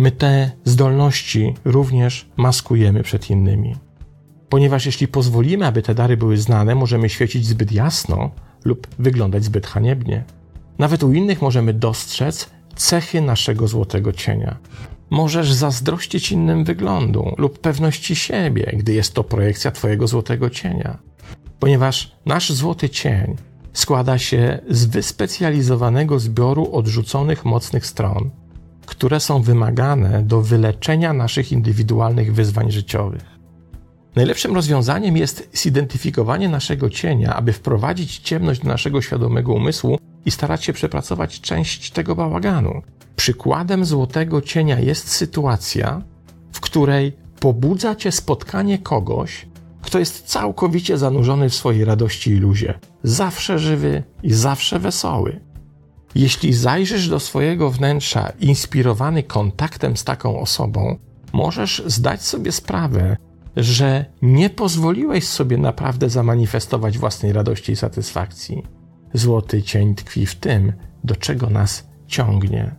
My 0.01 0.11
te 0.11 0.51
zdolności 0.65 1.53
również 1.65 2.29
maskujemy 2.37 3.03
przed 3.03 3.29
innymi. 3.29 3.75
Ponieważ 4.49 4.85
jeśli 4.85 5.07
pozwolimy, 5.07 5.65
aby 5.65 5.81
te 5.81 5.95
dary 5.95 6.17
były 6.17 6.37
znane, 6.37 6.75
możemy 6.75 7.09
świecić 7.09 7.45
zbyt 7.45 7.71
jasno 7.71 8.31
lub 8.65 8.87
wyglądać 8.99 9.43
zbyt 9.43 9.67
haniebnie. 9.67 10.23
Nawet 10.77 11.03
u 11.03 11.13
innych 11.13 11.41
możemy 11.41 11.73
dostrzec 11.73 12.49
cechy 12.75 13.21
naszego 13.21 13.67
złotego 13.67 14.13
cienia. 14.13 14.57
Możesz 15.09 15.53
zazdrościć 15.53 16.31
innym 16.31 16.63
wyglądu 16.63 17.35
lub 17.37 17.59
pewności 17.59 18.15
siebie, 18.15 18.73
gdy 18.77 18.93
jest 18.93 19.13
to 19.13 19.23
projekcja 19.23 19.71
Twojego 19.71 20.07
złotego 20.07 20.49
cienia. 20.49 20.97
Ponieważ 21.59 22.15
nasz 22.25 22.53
złoty 22.53 22.89
cień 22.89 23.35
składa 23.73 24.17
się 24.17 24.59
z 24.69 24.85
wyspecjalizowanego 24.85 26.19
zbioru 26.19 26.75
odrzuconych 26.75 27.45
mocnych 27.45 27.85
stron, 27.85 28.29
które 28.91 29.19
są 29.19 29.41
wymagane 29.41 30.23
do 30.23 30.41
wyleczenia 30.41 31.13
naszych 31.13 31.51
indywidualnych 31.51 32.33
wyzwań 32.33 32.71
życiowych. 32.71 33.25
Najlepszym 34.15 34.55
rozwiązaniem 34.55 35.17
jest 35.17 35.49
zidentyfikowanie 35.53 36.49
naszego 36.49 36.89
cienia, 36.89 37.35
aby 37.35 37.53
wprowadzić 37.53 38.17
ciemność 38.17 38.61
do 38.61 38.67
naszego 38.67 39.01
świadomego 39.01 39.53
umysłu 39.53 39.97
i 40.25 40.31
starać 40.31 40.65
się 40.65 40.73
przepracować 40.73 41.41
część 41.41 41.91
tego 41.91 42.15
bałaganu. 42.15 42.81
Przykładem 43.15 43.85
złotego 43.85 44.41
cienia 44.41 44.79
jest 44.79 45.09
sytuacja, 45.09 46.01
w 46.51 46.59
której 46.59 47.13
pobudza 47.39 47.95
cię 47.95 48.11
spotkanie 48.11 48.79
kogoś, 48.79 49.47
kto 49.81 49.99
jest 49.99 50.25
całkowicie 50.25 50.97
zanurzony 50.97 51.49
w 51.49 51.55
swojej 51.55 51.85
radości 51.85 52.31
i 52.31 52.35
luzie, 52.35 52.79
zawsze 53.03 53.59
żywy 53.59 54.03
i 54.23 54.33
zawsze 54.33 54.79
wesoły. 54.79 55.50
Jeśli 56.15 56.53
zajrzysz 56.53 57.09
do 57.09 57.19
swojego 57.19 57.71
wnętrza 57.71 58.29
inspirowany 58.39 59.23
kontaktem 59.23 59.97
z 59.97 60.03
taką 60.03 60.39
osobą, 60.39 60.97
możesz 61.33 61.83
zdać 61.85 62.21
sobie 62.21 62.51
sprawę, 62.51 63.17
że 63.55 64.05
nie 64.21 64.49
pozwoliłeś 64.49 65.27
sobie 65.27 65.57
naprawdę 65.57 66.09
zamanifestować 66.09 66.97
własnej 66.97 67.33
radości 67.33 67.71
i 67.71 67.75
satysfakcji. 67.75 68.63
Złoty 69.13 69.63
cień 69.63 69.95
tkwi 69.95 70.25
w 70.25 70.35
tym, 70.35 70.73
do 71.03 71.15
czego 71.15 71.49
nas 71.49 71.87
ciągnie. 72.07 72.75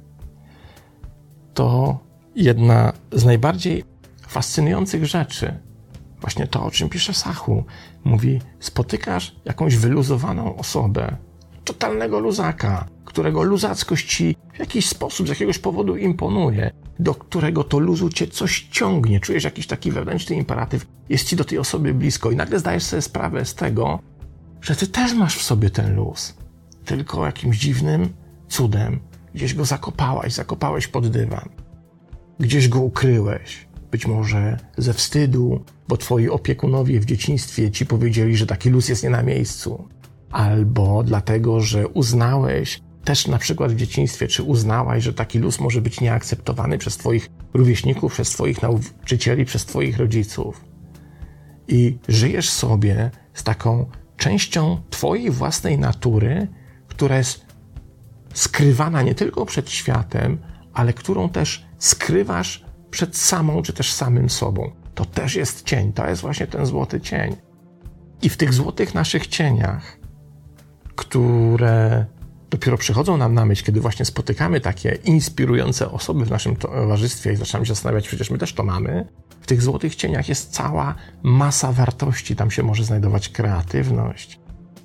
To 1.55 1.99
jedna 2.37 2.93
z 3.13 3.25
najbardziej 3.25 3.85
fascynujących 4.29 5.07
rzeczy. 5.07 5.59
Właśnie 6.21 6.47
to, 6.47 6.65
o 6.65 6.71
czym 6.71 6.89
pisze 6.89 7.15
Sachu. 7.15 7.65
Mówi: 8.05 8.41
spotykasz 8.61 9.37
jakąś 9.45 9.77
wyluzowaną 9.77 10.57
osobę, 10.57 11.17
totalnego 11.65 12.21
luzaka, 12.21 12.89
którego 13.05 13.43
luzackość 13.43 14.17
ci 14.17 14.37
w 14.55 14.59
jakiś 14.59 14.89
sposób, 14.89 15.27
z 15.27 15.31
jakiegoś 15.31 15.59
powodu 15.59 15.97
imponuje, 15.97 16.71
do 16.99 17.15
którego 17.15 17.65
to 17.65 17.79
luzu 17.79 18.11
cię 18.11 18.27
coś 18.27 18.69
ciągnie, 18.71 19.21
czujesz 19.21 19.45
jakiś 19.45 19.67
taki 19.67 19.93
wewnętrzny 19.93 20.37
imperatyw, 20.37 20.87
jest 21.09 21.29
ci 21.29 21.37
do 21.37 21.45
tej 21.45 21.59
osoby 21.59 21.95
blisko 21.95 22.31
i 22.31 22.37
nagle 22.37 22.59
zdajesz 22.59 22.83
sobie 22.83 23.03
sprawę 23.03 23.45
z 23.45 23.55
tego, 23.55 23.99
że 24.61 24.77
ty 24.77 24.87
też 24.87 25.15
masz 25.15 25.37
w 25.37 25.43
sobie 25.43 25.71
ten 25.71 25.97
luz, 25.97 26.35
tylko 26.85 27.27
jakimś 27.27 27.59
dziwnym 27.59 28.09
cudem. 28.49 29.01
Gdzieś 29.35 29.55
go 29.55 29.65
zakopałaś, 29.65 30.33
zakopałeś 30.33 30.89
pod 30.89 31.09
dywan, 31.09 31.49
gdzieś 32.41 32.69
go 32.69 32.81
ukryłeś, 32.81 33.69
być 33.91 34.07
może 34.07 34.59
ze 34.77 34.95
wstydu, 34.95 35.65
bo 35.89 35.97
twoi 35.97 36.29
opiekunowie 36.29 37.01
w 37.01 37.05
dzieciństwie 37.05 37.71
ci 37.71 37.87
powiedzieli, 37.87 38.37
że 38.37 38.47
taki 38.47 38.71
luz 38.71 38.89
jest 38.89 39.03
nie 39.03 39.11
na 39.11 39.23
miejscu, 39.23 39.89
albo 40.33 41.03
dlatego, 41.03 41.61
że 41.61 41.89
uznałeś 41.89 42.81
też 43.05 43.27
na 43.27 43.39
przykład 43.39 43.73
w 43.73 43.77
dzieciństwie, 43.77 44.29
czy 44.29 44.43
uznałaś, 44.43 45.05
że 45.05 45.13
taki 45.13 45.39
luz 45.39 45.61
może 45.61 45.81
być 45.81 46.01
nieakceptowany 46.01 46.79
przez 46.79 46.97
Twoich 46.97 47.31
rówieśników, 47.55 48.13
przez 48.13 48.31
Twoich 48.31 48.63
nauczycieli, 48.63 49.45
przez 49.45 49.65
Twoich 49.65 49.99
rodziców. 49.99 50.65
I 51.69 51.99
żyjesz 52.09 52.51
sobie 52.51 53.11
z 53.35 53.43
taką 53.43 53.87
częścią 54.17 54.81
Twojej 54.91 55.31
własnej 55.31 55.79
natury, 55.79 56.49
która 56.89 57.19
jest 57.19 57.47
skrywana 58.35 59.03
nie 59.03 59.15
tylko 59.15 59.47
przed 59.47 59.71
światem, 59.71 60.39
ale 60.75 60.93
którą 60.93 61.29
też 61.29 61.67
skrywasz 61.79 62.65
przed 62.91 63.17
samą 63.17 63.63
czy 63.63 63.73
też 63.73 63.93
samym 63.93 64.31
sobą. 64.31 64.71
To 64.95 65.05
też 65.05 65.35
jest 65.35 65.65
cień, 65.65 65.93
to 65.93 66.09
jest 66.09 66.23
właśnie 66.23 66.47
ten 66.47 66.67
złoty 66.67 67.01
cień. 67.01 67.37
I 68.23 68.29
w 68.29 68.37
tych 68.37 68.55
złotych 68.55 68.95
naszych 68.95 69.27
cieniach, 69.27 70.02
które 71.03 72.07
dopiero 72.51 72.79
przychodzą 72.79 73.17
nam 73.17 73.35
na 73.35 73.47
myśl, 73.47 73.65
kiedy 73.65 73.81
właśnie 73.81 74.05
spotykamy 74.05 74.61
takie 74.61 74.99
inspirujące 75.05 75.91
osoby 75.91 76.25
w 76.25 76.31
naszym 76.31 76.57
towarzystwie 76.57 77.33
i 77.33 77.37
zaczynamy 77.37 77.67
się 77.67 77.75
zastanawiać, 77.75 78.09
przecież 78.09 78.31
my 78.31 78.39
też 78.39 78.53
to 78.55 78.65
mamy. 78.65 79.09
W 79.41 79.47
tych 79.47 79.63
złotych 79.63 79.95
cieniach 79.95 80.29
jest 80.29 80.51
cała 80.51 80.95
masa 81.23 81.73
wartości. 81.73 82.37
Tam 82.37 82.51
się 82.51 82.63
może 82.63 82.85
znajdować 82.85 83.29
kreatywność, 83.29 84.41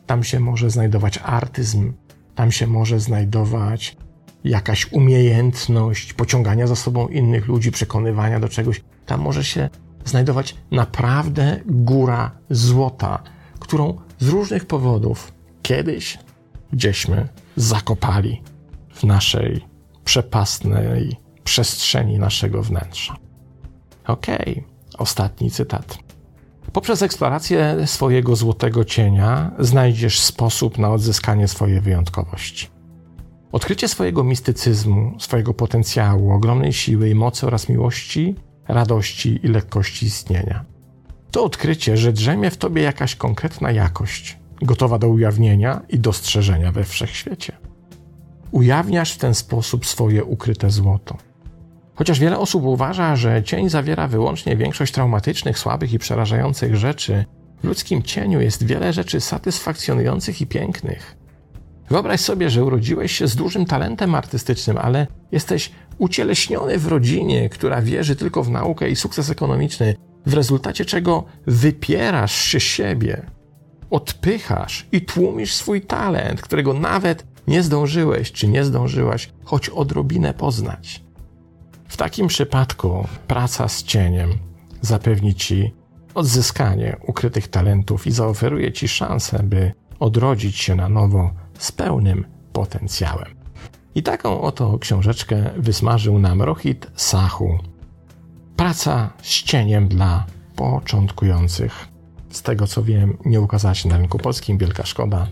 tam 0.06 0.24
się 0.24 0.40
może 0.40 0.70
znajdować 0.70 1.20
artyzm, 1.24 1.94
tam 2.36 2.52
się 2.52 2.68
może 2.68 3.00
znajdować 3.00 3.98
jakaś 4.44 4.92
umiejętność 4.92 6.14
pociągania 6.14 6.68
za 6.68 6.76
sobą 6.76 7.08
innych 7.08 7.48
ludzi, 7.48 7.72
przekonywania 7.72 8.40
do 8.40 8.50
czegoś. 8.50 8.82
Tam 9.06 9.22
może 9.22 9.44
się 9.44 9.70
znajdować 10.06 10.56
naprawdę 10.72 11.60
góra 11.66 12.32
złota, 12.50 13.24
którą 13.60 13.98
z 14.20 14.28
różnych 14.28 14.66
powodów 14.66 15.37
kiedyś 15.68 16.18
gdzieśmy 16.74 17.28
zakopali 17.56 18.42
w 18.90 19.04
naszej 19.04 19.66
przepastnej 20.04 21.18
przestrzeni 21.44 22.20
naszego 22.20 22.64
wnętrza. 22.64 23.16
Okej, 24.08 24.52
okay. 24.52 24.64
ostatni 24.98 25.52
cytat. 25.52 25.98
Poprzez 26.74 27.02
eksplorację 27.02 27.88
swojego 27.88 28.36
złotego 28.36 28.86
cienia 28.86 29.52
znajdziesz 29.60 30.20
sposób 30.20 30.78
na 30.78 30.90
odzyskanie 30.92 31.48
swojej 31.48 31.82
wyjątkowości. 31.82 32.70
Odkrycie 33.52 33.88
swojego 33.88 34.24
mistycyzmu, 34.24 35.16
swojego 35.20 35.54
potencjału, 35.54 36.32
ogromnej 36.32 36.74
siły 36.74 37.10
i 37.10 37.16
mocy 37.16 37.48
oraz 37.48 37.70
miłości, 37.70 38.36
radości 38.68 39.40
i 39.44 39.48
lekkości 39.48 40.06
istnienia. 40.06 40.66
To 41.32 41.44
odkrycie, 41.44 41.98
że 41.98 42.14
drzemie 42.14 42.52
w 42.52 42.58
tobie 42.58 42.82
jakaś 42.82 43.16
konkretna 43.16 43.72
jakość, 43.72 44.38
gotowa 44.62 45.00
do 45.00 45.10
ujawnienia 45.10 45.82
i 45.90 46.00
dostrzeżenia 46.00 46.72
we 46.72 46.84
wszechświecie. 46.84 47.54
Ujawniasz 48.52 49.14
w 49.14 49.18
ten 49.18 49.34
sposób 49.34 49.86
swoje 49.86 50.24
ukryte 50.24 50.70
złoto. 50.70 51.18
Chociaż 51.96 52.20
wiele 52.20 52.40
osób 52.40 52.64
uważa, 52.64 53.16
że 53.16 53.44
cień 53.44 53.70
zawiera 53.70 54.08
wyłącznie 54.08 54.58
większość 54.58 54.94
traumatycznych, 54.94 55.60
słabych 55.60 55.94
i 55.94 56.00
przerażających 56.00 56.76
rzeczy, 56.76 57.26
w 57.64 57.68
ludzkim 57.68 58.04
cieniu 58.04 58.42
jest 58.42 58.64
wiele 58.64 58.94
rzeczy 58.94 59.22
satysfakcjonujących 59.22 60.42
i 60.42 60.48
pięknych. 60.48 61.18
Wyobraź 61.90 62.20
sobie, 62.20 62.50
że 62.50 62.64
urodziłeś 62.66 63.12
się 63.12 63.28
z 63.28 63.36
dużym 63.36 63.66
talentem 63.66 64.16
artystycznym, 64.16 64.78
ale 64.78 65.08
jesteś 65.32 65.72
ucieleśniony 65.98 66.78
w 66.78 66.88
rodzinie, 66.88 67.50
która 67.50 67.82
wierzy 67.82 68.16
tylko 68.16 68.44
w 68.44 68.50
naukę 68.50 68.90
i 68.90 68.96
sukces 68.96 69.30
ekonomiczny, 69.30 69.96
w 70.26 70.34
rezultacie 70.34 70.86
czego 70.86 71.24
wypierasz 71.48 72.36
się 72.36 72.60
siebie, 72.60 73.26
odpychasz 73.90 74.88
i 74.92 75.02
tłumisz 75.02 75.54
swój 75.54 75.82
talent, 75.82 76.42
którego 76.42 76.74
nawet 76.74 77.26
nie 77.48 77.64
zdążyłeś 77.64 78.32
czy 78.32 78.48
nie 78.48 78.64
zdążyłaś 78.64 79.30
choć 79.44 79.70
odrobinę 79.70 80.34
poznać. 80.34 81.04
W 81.88 81.98
takim 81.98 82.28
przypadku 82.28 83.08
praca 83.28 83.68
z 83.68 83.84
cieniem 83.84 84.30
zapewni 84.82 85.36
ci 85.36 85.74
odzyskanie 86.14 86.98
ukrytych 87.08 87.48
talentów 87.48 88.08
i 88.08 88.12
zaoferuje 88.12 88.72
ci 88.72 88.88
szansę, 88.88 89.44
by 89.44 89.72
odrodzić 90.00 90.58
się 90.58 90.76
na 90.76 90.90
nowo 90.90 91.32
z 91.58 91.72
pełnym 91.72 92.26
potencjałem. 92.54 93.36
I 93.96 94.04
taką 94.04 94.42
oto 94.42 94.80
książeczkę 94.80 95.50
wysmażył 95.58 96.20
nam 96.20 96.42
Rohit 96.42 96.88
Sahu. 96.96 97.58
Praca 98.56 99.10
z 99.22 99.44
cieniem 99.44 99.88
dla 99.88 100.26
początkujących. 100.56 101.97
Z 102.30 102.42
tego 102.42 102.68
co 102.68 102.84
wiem, 102.84 103.18
nie 103.26 103.42
ukazała 103.42 103.74
się 103.74 103.90
na 103.90 103.98
rynku 103.98 104.18
polskim, 104.18 104.58
wielka 104.58 104.86
szkoda, 104.86 105.28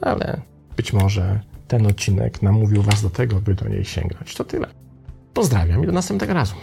ale 0.00 0.40
być 0.76 0.92
może 0.92 1.40
ten 1.68 1.86
odcinek 1.86 2.42
namówił 2.42 2.82
Was 2.82 3.02
do 3.02 3.10
tego, 3.10 3.40
by 3.40 3.54
do 3.54 3.68
niej 3.68 3.84
sięgnąć. 3.84 4.34
To 4.34 4.44
tyle. 4.44 4.66
Pozdrawiam 5.34 5.82
i 5.82 5.86
do 5.86 5.92
następnego 5.92 6.34
razu. 6.34 6.54